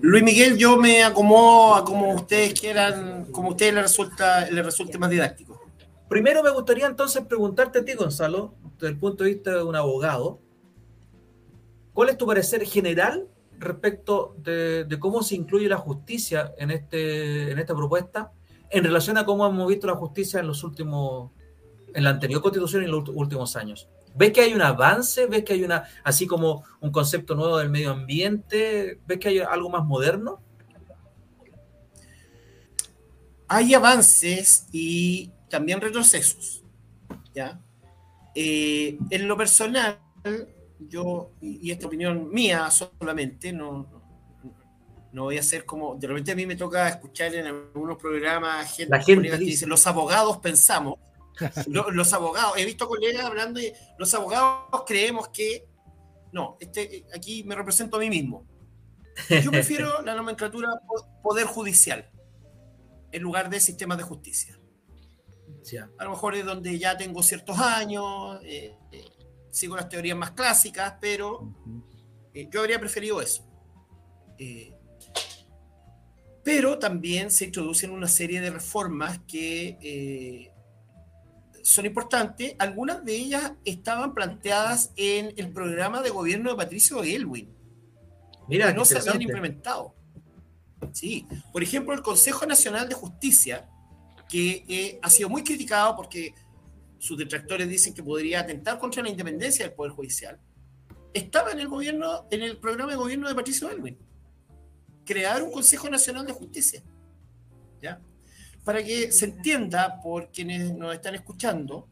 [0.00, 4.64] Luis Miguel, yo me acomodo a como ustedes quieran, como a ustedes les resulta, les
[4.64, 5.60] resulte más didáctico.
[6.08, 9.74] Primero me gustaría entonces preguntarte a ti, Gonzalo, desde el punto de vista de un
[9.74, 10.38] abogado,
[11.92, 17.58] ¿cuál es tu parecer general respecto de, cómo se incluye la justicia en, este, en
[17.58, 18.32] esta propuesta
[18.74, 21.30] en relación a cómo hemos visto la justicia en los últimos,
[21.94, 23.88] en la anterior constitución y en los últimos años.
[24.16, 25.26] ¿Ves que hay un avance?
[25.26, 28.98] ¿Ves que hay una, así como un concepto nuevo del medio ambiente?
[29.06, 30.40] ¿Ves que hay algo más moderno?
[33.46, 36.64] Hay avances y también retrocesos.
[37.32, 37.60] ¿ya?
[38.34, 40.00] Eh, en lo personal,
[40.80, 43.93] yo, y esta opinión mía solamente, no,
[45.14, 48.74] no voy a ser como, de repente a mí me toca escuchar en algunos programas
[48.74, 50.98] gente, que dice, los abogados pensamos,
[51.68, 55.68] los, abogados, he visto colegas hablando de, los abogados creemos que,
[56.32, 58.44] no, este, aquí me represento a mí mismo.
[59.30, 60.68] Yo prefiero la nomenclatura
[61.22, 62.10] poder judicial
[63.12, 64.58] en lugar de sistemas de justicia.
[65.96, 69.04] A lo mejor es donde ya tengo ciertos años, eh, eh,
[69.52, 71.54] sigo las teorías más clásicas, pero
[72.34, 73.48] eh, yo habría preferido eso.
[76.44, 80.52] Pero también se introducen una serie de reformas que
[81.62, 82.54] son importantes.
[82.58, 87.52] Algunas de ellas estaban planteadas en el programa de gobierno de Patricio Elwin.
[88.48, 89.94] Mira, no se habían implementado.
[90.92, 93.68] Sí, por ejemplo, el Consejo Nacional de Justicia
[94.28, 96.34] que eh, ha sido muy criticado porque
[96.98, 100.40] sus detractores dicen que podría atentar contra la independencia del Poder Judicial,
[101.12, 103.98] estaba en el gobierno, en el programa de gobierno de Patricio Elwin.
[105.04, 106.82] Crear un Consejo Nacional de Justicia.
[107.82, 108.00] ¿Ya?
[108.64, 111.86] Para que se entienda por quienes nos están escuchando,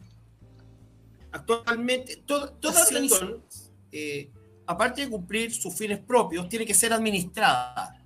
[1.31, 3.45] actualmente toda organización,
[3.91, 4.31] eh,
[4.67, 7.99] aparte de cumplir sus fines propios, tiene que ser administrada.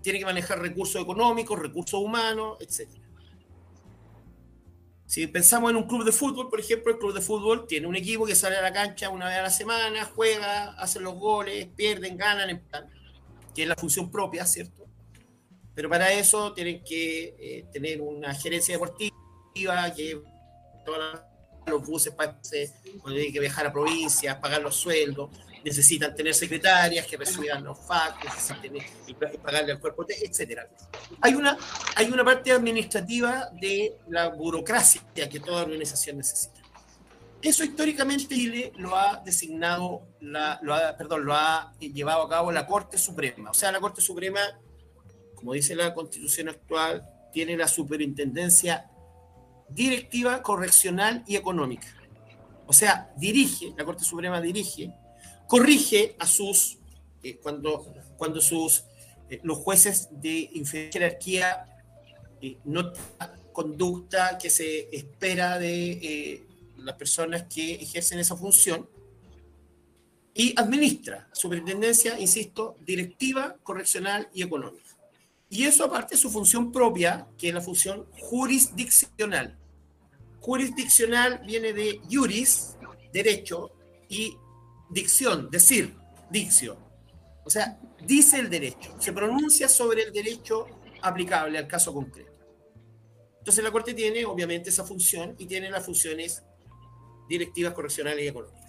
[0.00, 2.88] Tiene que manejar recursos económicos, recursos humanos, etc.
[5.06, 7.94] Si pensamos en un club de fútbol, por ejemplo, el club de fútbol tiene un
[7.94, 11.68] equipo que sale a la cancha una vez a la semana, juega, hace los goles,
[11.76, 12.48] pierden, ganan,
[13.54, 14.86] que es la función propia, ¿cierto?
[15.74, 20.20] Pero para eso tienen que eh, tener una gerencia deportiva, que
[20.84, 21.20] todos
[21.66, 22.38] los buses para
[23.00, 25.30] cuando tienen que viajar a provincias, pagar los sueldos,
[25.64, 28.32] necesitan tener secretarias que reciban los factos,
[29.06, 30.68] y pagarle al cuerpo, etcétera.
[31.20, 31.56] Hay una,
[31.94, 36.61] hay una parte administrativa de la burocracia que toda organización necesita.
[37.42, 42.52] Eso históricamente Chile lo ha designado, la, lo ha, perdón, lo ha llevado a cabo
[42.52, 43.50] la Corte Suprema.
[43.50, 44.40] O sea, la Corte Suprema,
[45.34, 48.88] como dice la Constitución actual, tiene la superintendencia
[49.68, 51.88] directiva, correccional y económica.
[52.66, 54.92] O sea, dirige, la Corte Suprema dirige
[55.48, 56.78] corrige a sus,
[57.24, 58.84] eh, cuando, cuando sus,
[59.28, 61.66] eh, los jueces de inferior jerarquía
[62.40, 62.92] eh, no
[63.52, 66.46] conducta que se espera de
[66.84, 68.88] las personas que ejercen esa función
[70.34, 74.96] y administra superintendencia, insisto, directiva, correccional y económica.
[75.50, 79.58] Y eso aparte de su función propia, que es la función jurisdiccional.
[80.40, 82.76] Jurisdiccional viene de juris,
[83.12, 83.70] derecho,
[84.08, 84.36] y
[84.90, 85.96] dicción, decir,
[86.30, 86.76] dicción.
[87.44, 90.66] O sea, dice el derecho, se pronuncia sobre el derecho
[91.00, 92.30] aplicable al caso concreto.
[93.38, 96.42] Entonces la Corte tiene obviamente esa función y tiene las funciones
[97.32, 98.62] directivas, correccionales y económicas.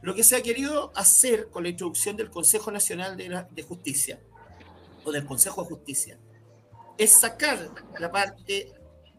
[0.00, 4.20] Lo que se ha querido hacer con la introducción del Consejo Nacional de, Justicia
[5.04, 6.18] o del Consejo de Justicia
[6.96, 8.72] es sacar la parte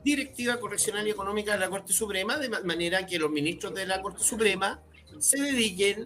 [0.03, 4.01] directiva, correccional y económica de la Corte Suprema de manera que los ministros de la
[4.01, 4.81] Corte Suprema
[5.19, 6.05] se dediquen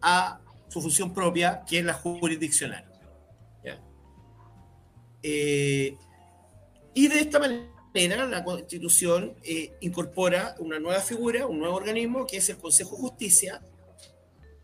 [0.00, 2.86] a su función propia, que es la jurisdiccional.
[5.22, 5.98] Eh,
[6.94, 12.36] y de esta manera la Constitución eh, incorpora una nueva figura, un nuevo organismo, que
[12.36, 13.62] es el Consejo de Justicia,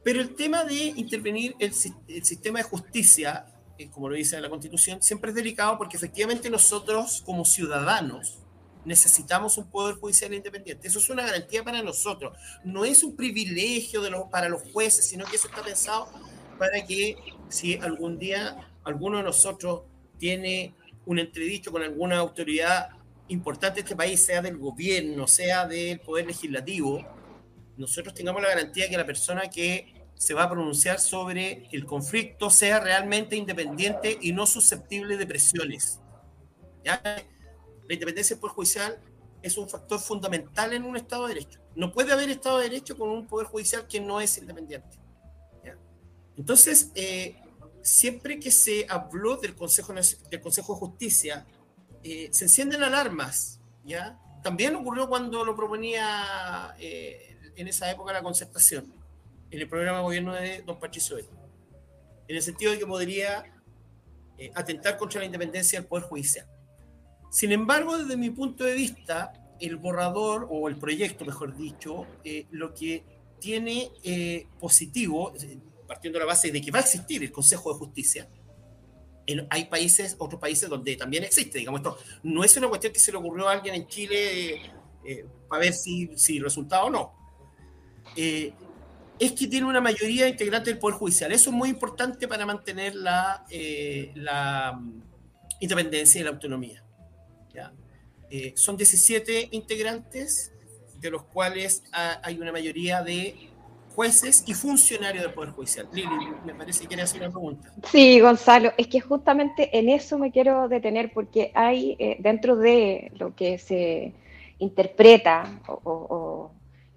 [0.05, 1.73] pero el tema de intervenir el,
[2.07, 3.47] el sistema de justicia,
[3.77, 8.39] eh, como lo dice la Constitución, siempre es delicado porque efectivamente nosotros como ciudadanos,
[8.85, 10.87] necesitamos un poder judicial independiente.
[10.87, 12.39] Eso es una garantía para nosotros.
[12.63, 16.09] No es un privilegio de para los jueces, sino que eso está pensado
[16.57, 17.17] para que
[17.49, 19.83] si algún día alguno de nosotros
[20.19, 20.73] tiene
[21.05, 22.91] un entredicho con alguna autoridad
[23.29, 27.05] importante este país, sea del gobierno, sea del poder legislativo,
[27.77, 32.49] nosotros tengamos la garantía que la persona que se va a pronunciar sobre el conflicto
[32.49, 36.01] sea realmente independiente y no susceptible de presiones.
[36.85, 37.01] ¿Ya?
[37.89, 38.99] la independencia Judicial
[39.43, 41.61] es un factor fundamental en un Estado de Derecho.
[41.75, 44.99] No puede haber Estado de Derecho con un Poder Judicial que no es independiente.
[46.37, 47.37] Entonces, eh,
[47.81, 51.47] siempre que se habló del Consejo, del Consejo de Justicia,
[52.09, 53.59] eh, se encienden alarmas.
[53.85, 54.17] ¿ya?
[54.41, 58.93] También ocurrió cuando lo proponía eh, en esa época la concertación,
[59.51, 63.45] en el programa de gobierno de don Patricio en el sentido de que podría
[64.39, 66.47] eh, atentar contra la independencia del Poder Judicial.
[67.31, 72.07] Sin embargo, desde mi punto de vista, el borrador o el proyecto, mejor dicho,
[72.51, 73.05] lo que
[73.41, 73.91] tiene
[74.61, 75.33] positivo,
[75.87, 78.29] partiendo de la base de que va a existir el Consejo de Justicia,
[79.51, 83.13] hay países, otros países donde también existe, digamos, esto no es una cuestión que se
[83.13, 84.61] le ocurrió a alguien en Chile
[85.49, 87.13] para ver si, si resultaba o no.
[88.17, 91.33] es que tiene una mayoría integrante del Poder Judicial.
[91.33, 93.45] Eso es muy importante para mantener la,
[94.79, 95.03] mm,
[95.61, 96.83] independencia y la autonomía.
[98.29, 100.53] Eh, son 17 integrantes,
[100.99, 103.51] de los cuales hay una mayoría de
[103.97, 105.89] jueces y funcionarios del Poder Judicial.
[105.91, 106.09] Lili,
[106.45, 107.73] me parece que quiere hacer una pregunta.
[107.91, 113.11] Sí, Gonzalo, es que justamente en eso me quiero detener porque hay eh, dentro de
[113.19, 114.13] lo que se
[114.59, 116.51] interpreta o,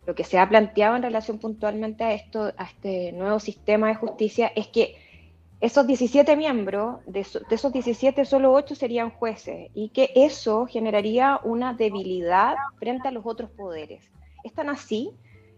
[0.05, 3.95] lo que se ha planteado en relación puntualmente a esto, a este nuevo sistema de
[3.95, 4.97] justicia, es que
[5.61, 11.73] esos 17 miembros, de, esos 17, solo 8 serían jueces y que eso generaría una
[11.73, 14.03] debilidad frente a los otros poderes.
[14.43, 15.11] ¿Es tan así?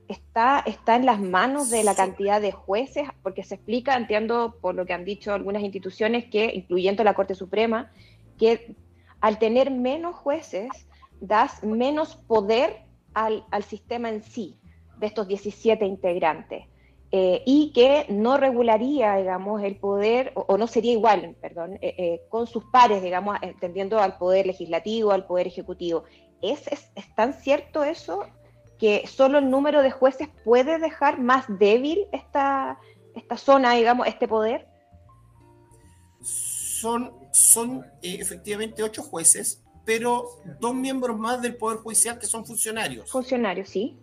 [0.08, 4.76] Está, está en las manos de la cantidad de jueces, porque se explica, entiendo por
[4.76, 7.92] lo que han dicho algunas instituciones, que, incluyendo la Corte Suprema,
[8.38, 8.76] que
[9.22, 10.70] al tener menos jueces,
[11.22, 12.84] das menos poder
[13.14, 14.58] al, al sistema en sí,
[14.98, 16.66] de estos 17 integrantes.
[17.14, 22.22] Eh, y que no regularía, digamos, el poder, o, no sería igual, perdón, eh, eh,
[22.30, 26.06] con sus pares, digamos, entendiendo al poder legislativo, al poder ejecutivo.
[26.42, 28.26] ¿Es, es, tan cierto eso
[28.82, 32.78] que solo el número de jueces puede dejar más débil esta,
[33.16, 34.68] esta zona, digamos, este poder?
[36.22, 40.28] Son, son efectivamente ocho jueces, pero
[40.60, 43.10] dos miembros más del Poder Judicial que son funcionarios.
[43.10, 43.98] Funcionarios, sí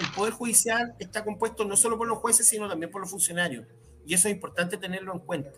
[0.00, 3.66] el Poder Judicial está compuesto no solo por los jueces, sino también por los funcionarios.
[4.04, 5.50] Y eso es importante tenerlo en cuenta.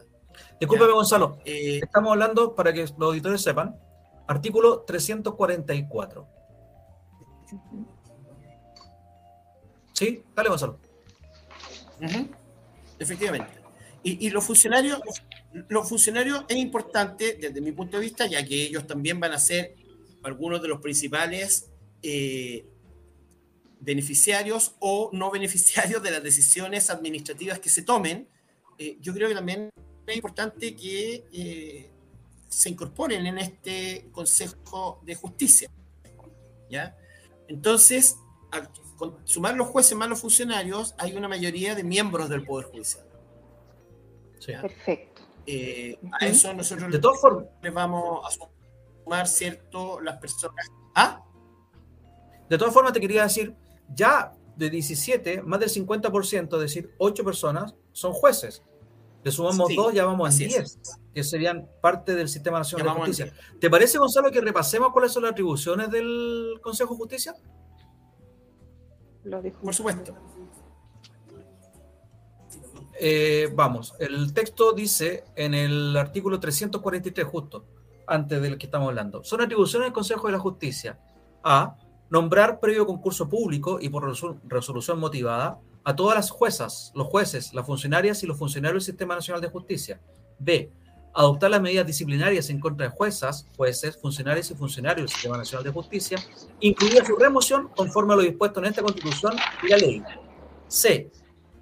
[0.59, 1.39] Discúlpeme, Gonzalo.
[1.45, 3.79] Eh, Estamos hablando, para que los auditores sepan,
[4.27, 6.29] artículo 344.
[10.01, 10.23] ¿Sí?
[10.35, 10.79] Dale, Gonzalo.
[12.99, 13.53] Efectivamente.
[14.03, 14.99] Y, los funcionarios,
[15.69, 19.39] los funcionarios es importante desde mi punto de vista, ya que ellos también van a
[19.39, 19.75] ser
[20.23, 21.69] algunos de los principales
[22.03, 22.65] eh,
[23.81, 28.27] beneficiarios o no beneficiarios de las decisiones administrativas que se tomen,
[28.79, 29.69] eh, yo creo que también
[30.07, 31.91] es importante que eh,
[32.49, 35.71] se incorporen en este Consejo de Justicia.
[36.71, 36.97] ¿ya?
[37.49, 38.17] Entonces,
[39.25, 43.05] sumar los jueces más los funcionarios, hay una mayoría de miembros del Poder Judicial.
[44.63, 45.23] Perfecto.
[45.47, 50.01] Eh, a eso nosotros de todas formas les vamos a sumar, ¿cierto?
[50.01, 50.67] Las personas.
[50.95, 51.25] ¿Ah?
[52.49, 53.55] De todas formas, te quería decir
[53.95, 58.63] ya de 17, más del 50%, es decir, 8 personas, son jueces.
[59.23, 60.79] Le sumamos dos, ya vamos a 10,
[61.15, 63.33] que serían parte del Sistema Nacional de Justicia.
[63.61, 67.35] ¿Te parece, Gonzalo, que repasemos cuáles son las atribuciones del Consejo de Justicia?
[69.25, 69.43] Lo.
[69.43, 70.15] Por supuesto.
[73.03, 77.65] Eh, vamos, el texto dice en el artículo 343, justo
[78.07, 80.99] antes del que estamos hablando, son atribuciones del Consejo de la Justicia
[81.43, 81.77] a
[82.11, 84.05] Nombrar previo concurso público y por
[84.49, 89.15] resolución motivada a todas las juezas, los jueces, las funcionarias y los funcionarios del Sistema
[89.15, 90.01] Nacional de Justicia.
[90.41, 90.73] B.
[91.13, 95.65] Adoptar las medidas disciplinarias en contra de juezas, jueces, funcionarios y funcionarios del Sistema Nacional
[95.65, 96.19] de Justicia,
[96.61, 100.03] incluida su remoción conforme a lo dispuesto en esta Constitución y la ley.
[100.69, 101.11] C.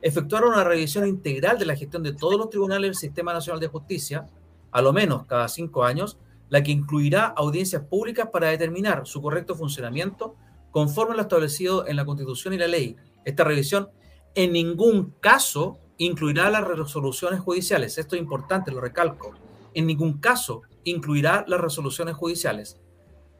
[0.02, 3.68] Efectuar una revisión integral de la gestión de todos los tribunales del Sistema Nacional de
[3.68, 4.28] Justicia,
[4.70, 6.18] a lo menos cada cinco años,
[6.50, 10.36] la que incluirá audiencias públicas para determinar su correcto funcionamiento
[10.70, 12.96] conforme a lo establecido en la Constitución y la ley.
[13.24, 13.88] Esta revisión
[14.34, 17.98] en ningún caso incluirá las resoluciones judiciales.
[17.98, 19.34] Esto es importante, lo recalco.
[19.74, 22.78] En ningún caso incluirá las resoluciones judiciales.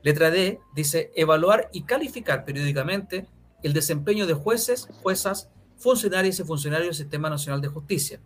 [0.03, 3.27] Letra D dice evaluar y calificar periódicamente
[3.63, 8.21] el desempeño de jueces, juezas, funcionarios y funcionarios del Sistema Nacional de Justicia.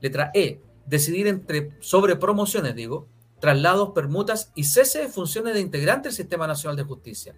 [0.00, 1.42] Letra E, decidir
[1.80, 3.08] sobre promociones, digo,
[3.40, 7.34] traslados, permutas y cese de funciones de integrantes del Sistema Nacional de Justicia.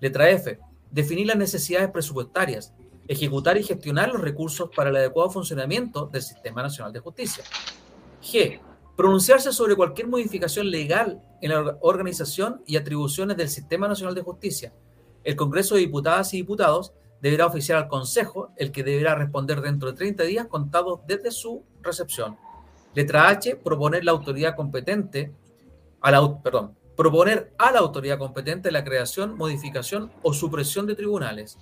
[0.00, 0.58] Letra F.
[0.90, 2.72] Definir las necesidades presupuestarias,
[3.08, 7.44] ejecutar y gestionar los recursos para el adecuado funcionamiento del Sistema Nacional de Justicia.
[8.22, 8.60] G.
[8.96, 14.72] Pronunciarse sobre cualquier modificación legal en la organización y atribuciones del Sistema Nacional de Justicia.
[15.24, 19.90] El Congreso de Diputadas y Diputados deberá oficiar al Consejo, el que deberá responder dentro
[19.90, 22.36] de 30 días contados desde su recepción.
[22.94, 23.56] Letra H.
[23.56, 25.32] Proponer la autoridad competente
[26.00, 31.58] a la, perdón, proponer a la autoridad competente la creación, modificación o supresión de tribunales.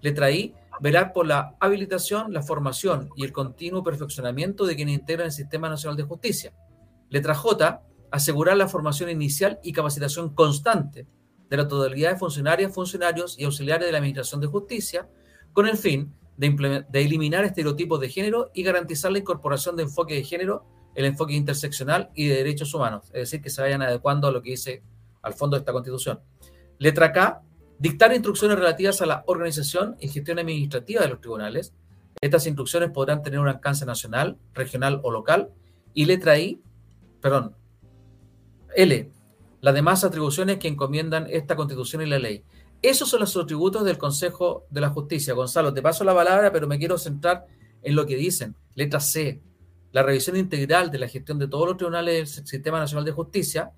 [0.00, 5.26] Letra I, velar por la habilitación, la formación y el continuo perfeccionamiento de quienes integran
[5.26, 6.52] el Sistema Nacional de Justicia.
[7.10, 11.06] Letra J, asegurar la formación inicial y capacitación constante
[11.48, 15.08] de la totalidad de funcionarias, funcionarios y auxiliares de la Administración de Justicia,
[15.52, 20.14] con el fin de, de eliminar estereotipos de género y garantizar la incorporación de enfoque
[20.14, 20.64] de género,
[20.94, 24.42] el enfoque interseccional y de derechos humanos, es decir, que se vayan adecuando a lo
[24.42, 24.82] que dice
[25.22, 26.20] al fondo de esta Constitución.
[26.78, 27.42] Letra K,
[27.78, 31.74] dictar instrucciones relativas a la organización y gestión administrativa de los tribunales.
[32.20, 35.50] Estas instrucciones podrán tener un alcance nacional, regional o local.
[35.92, 36.60] Y letra I,
[37.20, 37.56] perdón,
[38.74, 39.10] L,
[39.60, 42.44] las demás atribuciones que encomiendan esta constitución y la ley.
[42.82, 45.32] Esos son los atributos del Consejo de la Justicia.
[45.32, 47.46] Gonzalo, te paso la palabra, pero me quiero centrar
[47.82, 48.56] en lo que dicen.
[48.74, 49.40] Letra C,
[49.92, 53.72] la revisión integral de la gestión de todos los tribunales del Sistema Nacional de Justicia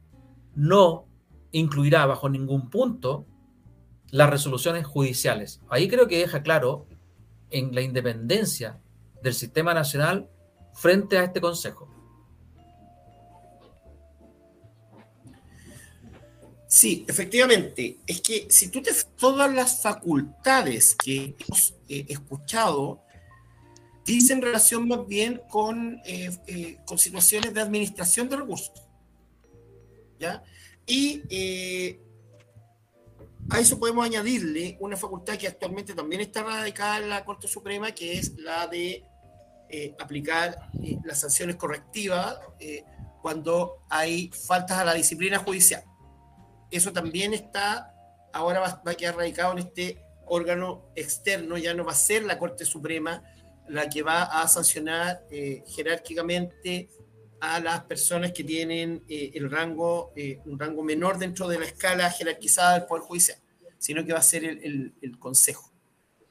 [0.54, 1.06] no
[1.52, 3.26] incluirá bajo ningún punto
[4.16, 5.60] las resoluciones judiciales.
[5.68, 6.86] Ahí creo que deja claro
[7.50, 8.80] en la independencia
[9.22, 10.30] del sistema nacional
[10.72, 11.86] frente a este Consejo.
[16.66, 17.98] Sí, efectivamente.
[18.06, 23.02] Es que si tú te todas las facultades que hemos eh, escuchado
[24.06, 28.82] dicen relación más bien con, eh, eh, con situaciones de administración de recursos.
[30.18, 30.42] ¿Ya?
[30.86, 31.20] Y
[33.50, 37.92] a eso podemos añadirle una facultad que actualmente también está radicada en la Corte Suprema,
[37.92, 39.04] que es la de
[39.98, 40.70] aplicar
[41.04, 42.38] las sanciones correctivas
[43.20, 45.82] cuando hay faltas a la disciplina judicial.
[46.70, 47.92] Eso también está,
[48.32, 52.38] ahora va, a quedar radicado en este órgano externo, ya no va a ser la
[52.38, 53.22] Corte Suprema
[53.68, 56.88] la que va a sancionar eh, jerárquicamente
[57.40, 61.66] a las personas que tienen eh, el rango, eh, un rango menor dentro de la
[61.66, 63.38] escala jerarquizada del Poder Judicial,
[63.78, 65.70] sino que va a ser el, Consejo.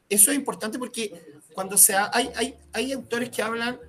[0.09, 1.23] Eso es importante porque
[1.53, 3.79] cuando sea, hay, hay, hay autores que hablan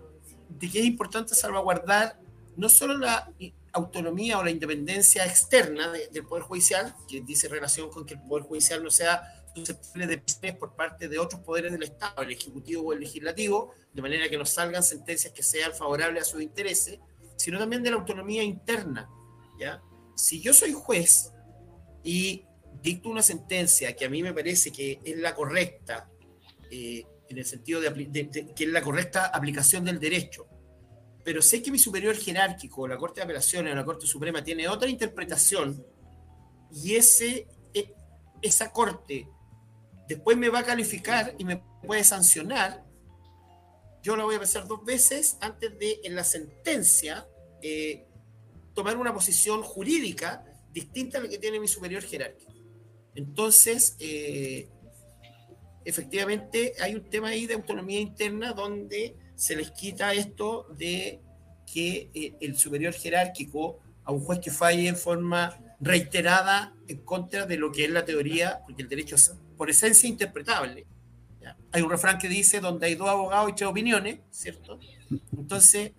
[0.49, 2.19] de que es importante salvaguardar
[2.57, 3.31] no solo la
[3.73, 8.45] autonomía o la independencia externa del Poder Judicial, que dice relación con que el Poder
[8.45, 12.93] Judicial no sea de presiones por parte de otros poderes del Estado, el Ejecutivo o
[12.93, 16.99] el Legislativo, de manera que no salgan sentencias que sean favorables a sus intereses,
[17.37, 19.09] sino también de la autonomía interna.
[19.59, 19.83] ¿ya?
[20.15, 21.33] Si yo soy juez
[22.03, 22.45] y
[22.83, 26.11] dicto una sentencia que a mí me parece que es la correcta,
[26.71, 30.47] eh, en el sentido de, que es la correcta aplicación del derecho,
[31.25, 34.69] pero sé que mi superior jerárquico, la Corte de Apelaciones o la Corte Suprema, tiene
[34.69, 35.85] otra interpretación
[36.73, 37.93] y ese, e,
[38.43, 39.29] esa Corte
[40.09, 42.85] después me va a calificar y me puede sancionar,
[44.03, 47.27] yo la voy a pensar dos veces antes de en la sentencia
[47.61, 48.07] eh,
[48.75, 52.53] tomar una posición jurídica distinta a la que tiene mi superior jerárquico.
[53.15, 54.69] Entonces, eh,
[55.85, 61.21] efectivamente, hay un tema ahí de autonomía interna donde se les quita esto de
[61.73, 67.47] que eh, el superior jerárquico a un juez que falle en forma reiterada en contra
[67.47, 70.87] de lo que es la teoría, porque el derecho es por esencia interpretable.
[71.73, 74.81] Hay un refrán que dice donde hay dos abogados y tres opiniones, ¿cierto?
[75.37, 75.93] Entonces,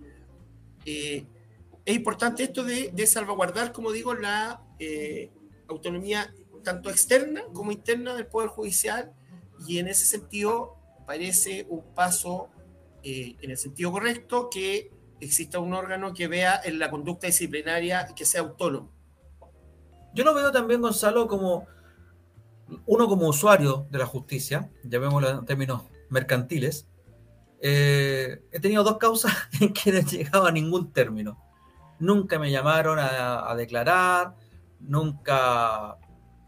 [0.85, 1.25] eh,
[1.85, 5.31] es importante esto de, salvaguardar, como digo, la eh,
[5.69, 6.33] autonomía
[6.63, 9.13] tanto externa como interna del Poder Judicial
[9.65, 10.75] y en ese sentido
[11.05, 12.49] parece un paso
[13.03, 14.91] eh, en el sentido correcto que
[15.21, 18.91] exista un órgano que vea en la conducta disciplinaria que sea autónomo.
[20.17, 21.67] Yo lo veo también, Gonzalo, como
[22.87, 26.87] uno como usuario de la justicia, llamémoslo en términos mercantiles,
[27.61, 29.31] eh, he tenido dos causas
[29.61, 31.37] en que no he llegado a ningún término.
[31.99, 34.33] Nunca me llamaron a, declarar,
[34.79, 35.97] nunca,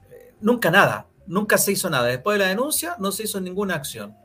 [0.10, 2.08] eh, nunca nada, nunca se hizo nada.
[2.08, 4.18] Después de la denuncia no se hizo ninguna acción.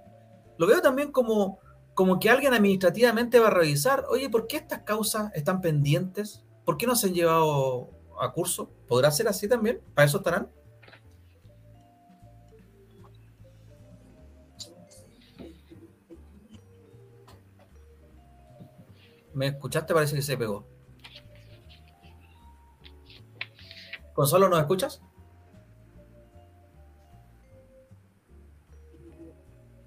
[0.57, 1.59] Lo veo también como
[1.93, 6.43] como que alguien administrativamente va a revisar, oye, ¿por qué estas causas están pendientes?
[6.65, 8.71] ¿Por qué no se han llevado a curso?
[8.89, 9.81] ¿Podrá ser así también?
[9.95, 10.51] ¿Para eso estarán?
[19.35, 19.93] ¿Me escuchaste?
[19.93, 20.67] Parece que se pegó.
[24.15, 25.03] Gonzalo, ¿nos escuchas?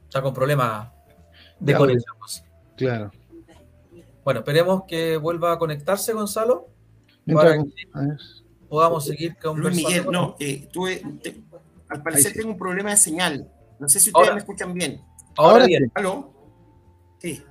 [0.04, 0.92] Está con problemas
[1.60, 2.16] de conexión.
[2.76, 3.12] Claro.
[4.24, 6.68] Bueno, esperemos que vuelva a conectarse, Gonzalo,
[7.34, 7.64] para que
[8.70, 9.70] podamos seguir conversando.
[9.70, 11.02] Luis Miguel, no, eh, tuve,
[11.90, 13.52] al parecer tengo un problema de señal.
[13.80, 15.02] No sé si ustedes me escuchan bien.
[15.36, 15.92] Ahora, bien.
[15.94, 16.34] ¿Aló?
[17.20, 17.44] Sí.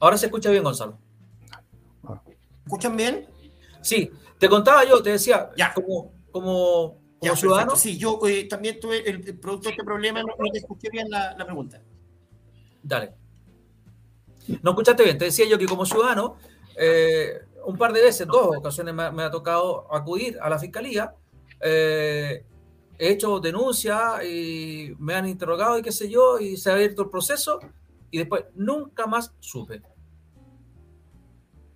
[0.00, 0.98] Ahora se escucha bien, Gonzalo.
[2.64, 3.26] ¿Escuchan bien?
[3.80, 5.74] Sí, te contaba yo, te decía, ya.
[5.74, 7.76] como, como como ciudadano.
[7.76, 11.36] Sí, yo eh, también tuve el, producto de este problema, no, te escuché bien la,
[11.44, 11.80] pregunta.
[12.82, 13.12] Dale.
[14.62, 16.36] No escuchaste bien, te decía yo que como ciudadano,
[16.76, 21.14] eh, un par de veces, dos ocasiones me, ha tocado acudir a la fiscalía.
[21.60, 22.44] Eh,
[22.98, 27.02] he hecho denuncia y me han interrogado y qué sé yo, y se ha abierto
[27.02, 27.60] el proceso
[28.10, 29.82] y después nunca más supe.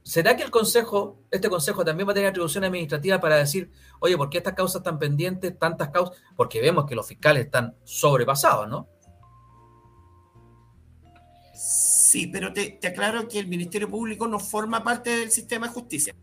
[0.02, 4.16] ¿Será que el Consejo, este Consejo también va a tener atribución administrativa para decir, oye,
[4.16, 6.16] ¿por qué estas causas están pendientes, tantas causas?
[6.36, 8.88] Porque vemos que los fiscales están sobrepasados, ¿no?
[11.56, 16.14] Sí, pero te, aclaro que el Ministerio Público no forma parte del sistema de justicia.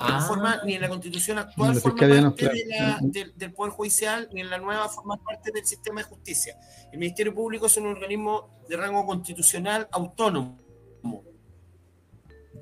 [0.00, 0.20] No ah.
[0.26, 4.88] forma ni en la constitución actual forma parte del Poder Judicial, ni en la nueva
[4.88, 6.58] forma parte del sistema de justicia.
[6.92, 10.58] El Ministerio Público es un organismo de rango constitucional autónomo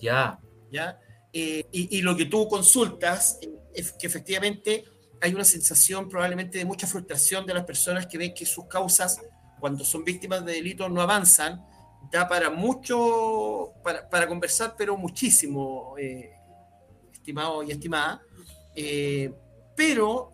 [0.03, 0.39] ya.
[0.71, 0.99] ¿Ya?
[1.33, 3.39] Eh, y, lo que tú consultas
[3.75, 4.85] es que efectivamente
[5.21, 9.19] hay una sensación probablemente de mucha frustración de las personas que ven que sus causas,
[9.63, 11.65] cuando son víctimas de delitos, no avanzan.
[12.11, 16.33] Da para mucho, para, conversar, pero muchísimo, eh,
[17.13, 18.21] estimado y estimada.
[18.75, 19.33] Eh,
[19.77, 20.33] pero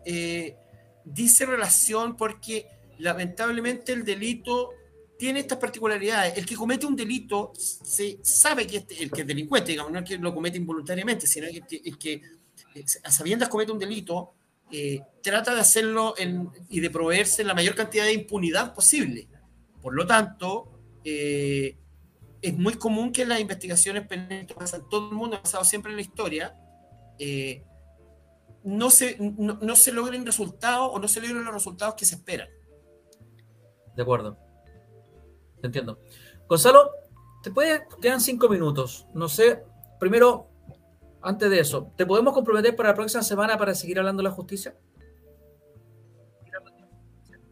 [1.05, 2.65] dice relación porque
[2.97, 4.71] lamentablemente el delito
[5.19, 6.35] tiene estas particularidades.
[6.37, 9.99] El que comete un delito se sabe que este, el que es delincuente, digamos, no
[9.99, 12.13] es que lo comete involuntariamente, sino que el que
[12.73, 14.33] eh, a sabiendas comete un delito,
[14.71, 16.15] eh, trata de hacerlo
[16.69, 19.27] y de proveerse la mayor cantidad de impunidad posible.
[19.81, 21.77] Por lo tanto, eh,
[22.41, 24.47] es muy común que las investigaciones penales,
[24.89, 26.55] todo el mundo ha pasado siempre en la historia,
[28.63, 32.15] no, se, no, no se logren resultados o no se logren los resultados que se
[32.15, 32.49] esperan.
[33.95, 34.37] De acuerdo.
[35.61, 35.99] Entiendo.
[36.47, 36.91] Gonzalo,
[37.43, 39.07] te puede, quedan cinco minutos.
[39.13, 39.63] No sé,
[39.99, 40.48] primero,
[41.21, 44.35] antes de eso, ¿te podemos comprometer para la próxima semana para seguir hablando de la
[44.35, 44.75] justicia?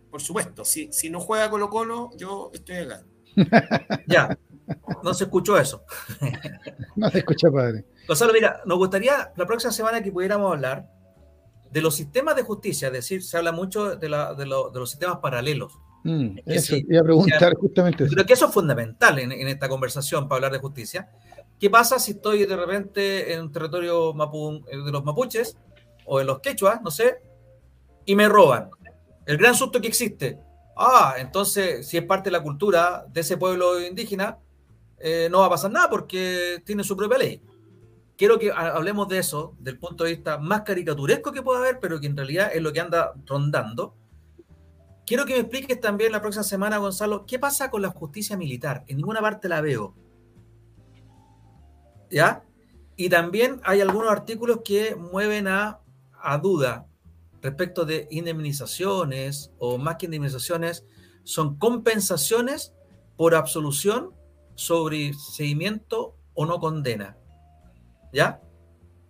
[0.10, 3.04] Por supuesto, si, si no juega Colo Colo, yo estoy acá.
[4.08, 4.38] ya,
[5.04, 5.84] no se escuchó eso.
[6.96, 7.86] no se escucha, padre.
[8.08, 10.90] Gonzalo, mira, nos gustaría la próxima semana que pudiéramos hablar
[11.72, 15.74] de los sistemas de justicia, es decir, se habla mucho de, de los sistemas paralelos.
[16.04, 18.14] Mm, eso, iba a preguntar justamente eso.
[18.14, 21.10] Creo que eso es fundamental en, esta conversación para hablar de justicia.
[21.60, 25.58] ¿Qué pasa si estoy de repente en un territorio eh, de los mapuches
[26.06, 27.18] o en los quechuas, no sé,
[28.06, 28.70] y me roban?
[29.26, 30.40] El gran susto que existe.
[30.76, 34.38] Ah, entonces, si es parte de la cultura de ese pueblo indígena,
[35.00, 37.42] eh, no va a pasar nada porque tiene su propia ley.
[38.16, 42.00] Quiero que hablemos de eso, del punto de vista más caricaturesco que pueda haber, pero
[42.00, 43.96] que en realidad es lo que anda rondando
[45.08, 48.84] Quiero que me expliques también la próxima semana, Gonzalo, ¿qué pasa con la justicia militar?
[48.88, 49.96] En ninguna parte la veo.
[52.10, 52.44] ¿Ya?
[52.96, 55.80] Y también hay algunos artículos que mueven a,
[56.20, 56.88] a duda
[57.42, 60.86] respecto de indemnizaciones o más que indemnizaciones,
[61.24, 62.74] son compensaciones
[63.16, 64.12] por absolución
[64.56, 67.18] sobre seguimiento o no condena.
[68.12, 68.42] ¿Ya?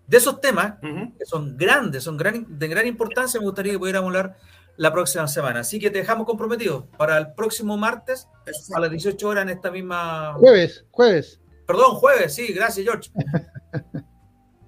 [0.08, 4.38] De esos temas, que son grandes, son de gran importancia, me gustaría que pudiéramos hablar
[4.78, 5.60] la próxima semana.
[5.62, 8.28] Así que te dejamos comprometido para el próximo martes
[8.74, 10.36] a las 18 horas en esta misma.
[10.40, 11.42] Jueves, jueves.
[11.68, 13.12] Perdón, jueves, sí, gracias, George.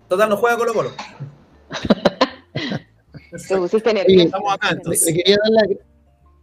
[0.09, 0.91] Total, no juega Colo Colo.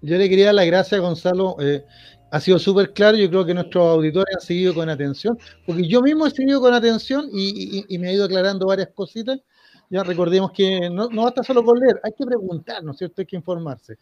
[0.02, 1.56] yo le quería dar las gracias, Gonzalo.
[1.60, 1.84] Eh,
[2.30, 3.16] ha sido súper claro.
[3.16, 6.72] Yo creo que nuestros auditores han seguido con atención, porque yo mismo he seguido con
[6.74, 9.40] atención y me ha ido aclarando varias cositas
[9.88, 13.20] ya recordemos que no, no basta solo con leer, hay que preguntar, ¿no es cierto?
[13.20, 13.98] Hay que informarse.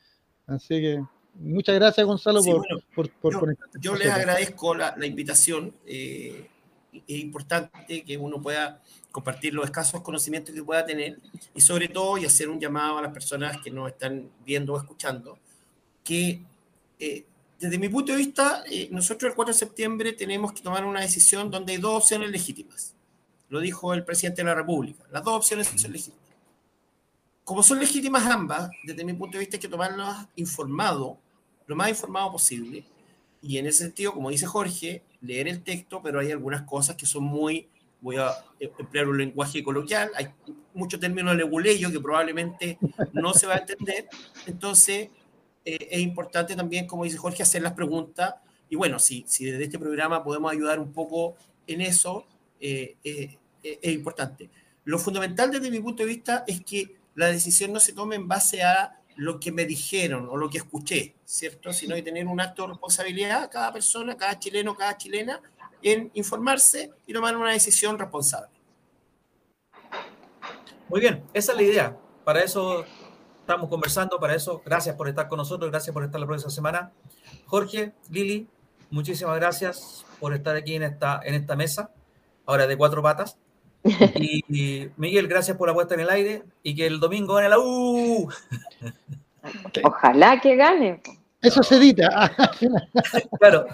[0.46, 1.04] Así que
[1.34, 2.42] muchas gracias, Gonzalo,
[2.94, 5.74] por, por, Yo, yo les agradezco la, la invitación.
[5.86, 6.48] Eh,
[6.92, 8.80] es importante que uno pueda
[9.10, 11.18] compartir los escasos conocimientos que pueda tener
[11.54, 14.78] y sobre todo y hacer un llamado a las personas que nos están viendo o
[14.78, 15.38] escuchando,
[16.02, 16.40] que
[16.98, 17.24] eh,
[17.58, 21.00] desde mi punto de vista, eh, nosotros el 4 de septiembre tenemos que tomar una
[21.00, 22.94] decisión donde hay dos opciones legítimas
[23.54, 25.04] lo dijo el presidente de la República.
[25.12, 26.20] Las dos opciones son legítimas.
[27.44, 31.18] Como son legítimas ambas, desde mi punto de vista hay que tomarlas informado,
[31.66, 32.84] lo más informado posible.
[33.42, 37.06] Y en ese sentido, como dice Jorge, leer el texto, pero hay algunas cosas que
[37.06, 37.68] son muy,
[38.00, 40.28] voy a emplear un lenguaje coloquial, hay
[40.72, 42.78] muchos términos leguleyo que probablemente
[43.12, 44.08] no se va a entender.
[44.46, 45.10] Entonces,
[45.64, 48.34] eh, es importante también, como dice Jorge, hacer las preguntas.
[48.68, 51.36] Y bueno, si, si desde este programa podemos ayudar un poco
[51.66, 52.26] en eso,
[52.60, 54.48] eh, eh, eh, es importante.
[54.84, 58.28] Lo fundamental desde mi punto de vista es que la decisión no se tome en
[58.28, 61.72] base a lo que me dijeron o lo que escuché, ¿cierto?
[61.72, 65.40] Sino de tener un acto de responsabilidad cada persona, cada chileno, cada chilena,
[65.82, 68.48] en informarse y tomar una decisión responsable.
[70.88, 71.98] Muy bien, esa es la idea.
[72.24, 72.84] Para eso
[73.40, 74.62] estamos conversando para eso.
[74.64, 76.92] Gracias por estar con nosotros, gracias por estar la próxima semana.
[77.46, 78.48] Jorge, Lili,
[78.90, 81.90] muchísimas gracias por estar aquí en esta, en esta mesa,
[82.46, 83.38] ahora de cuatro patas.
[83.84, 87.58] Y, Miguel, gracias por la puesta en el aire y que el domingo gane la
[87.58, 88.28] U.
[89.82, 91.02] Ojalá que gane.
[91.44, 92.32] Eso se edita.
[93.38, 93.66] claro.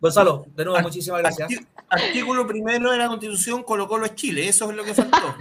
[0.00, 1.50] Gonzalo, de nuevo, muchísimas gracias.
[1.90, 5.36] Artículo primero de la Constitución colocó los Chile, eso es lo que faltó.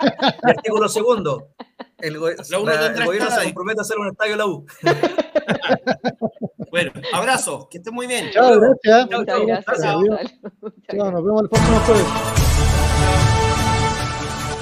[0.00, 1.48] Y artículo segundo,
[1.98, 4.66] el, gobierno se compromete a hacer un estadio la U.
[6.70, 8.30] bueno, abrazo, que esté muy bien.
[8.32, 9.08] Chao, gracias.
[9.10, 9.80] Chao, chao, gracias.
[9.82, 13.31] Chao, nos vemos el próximo jueves.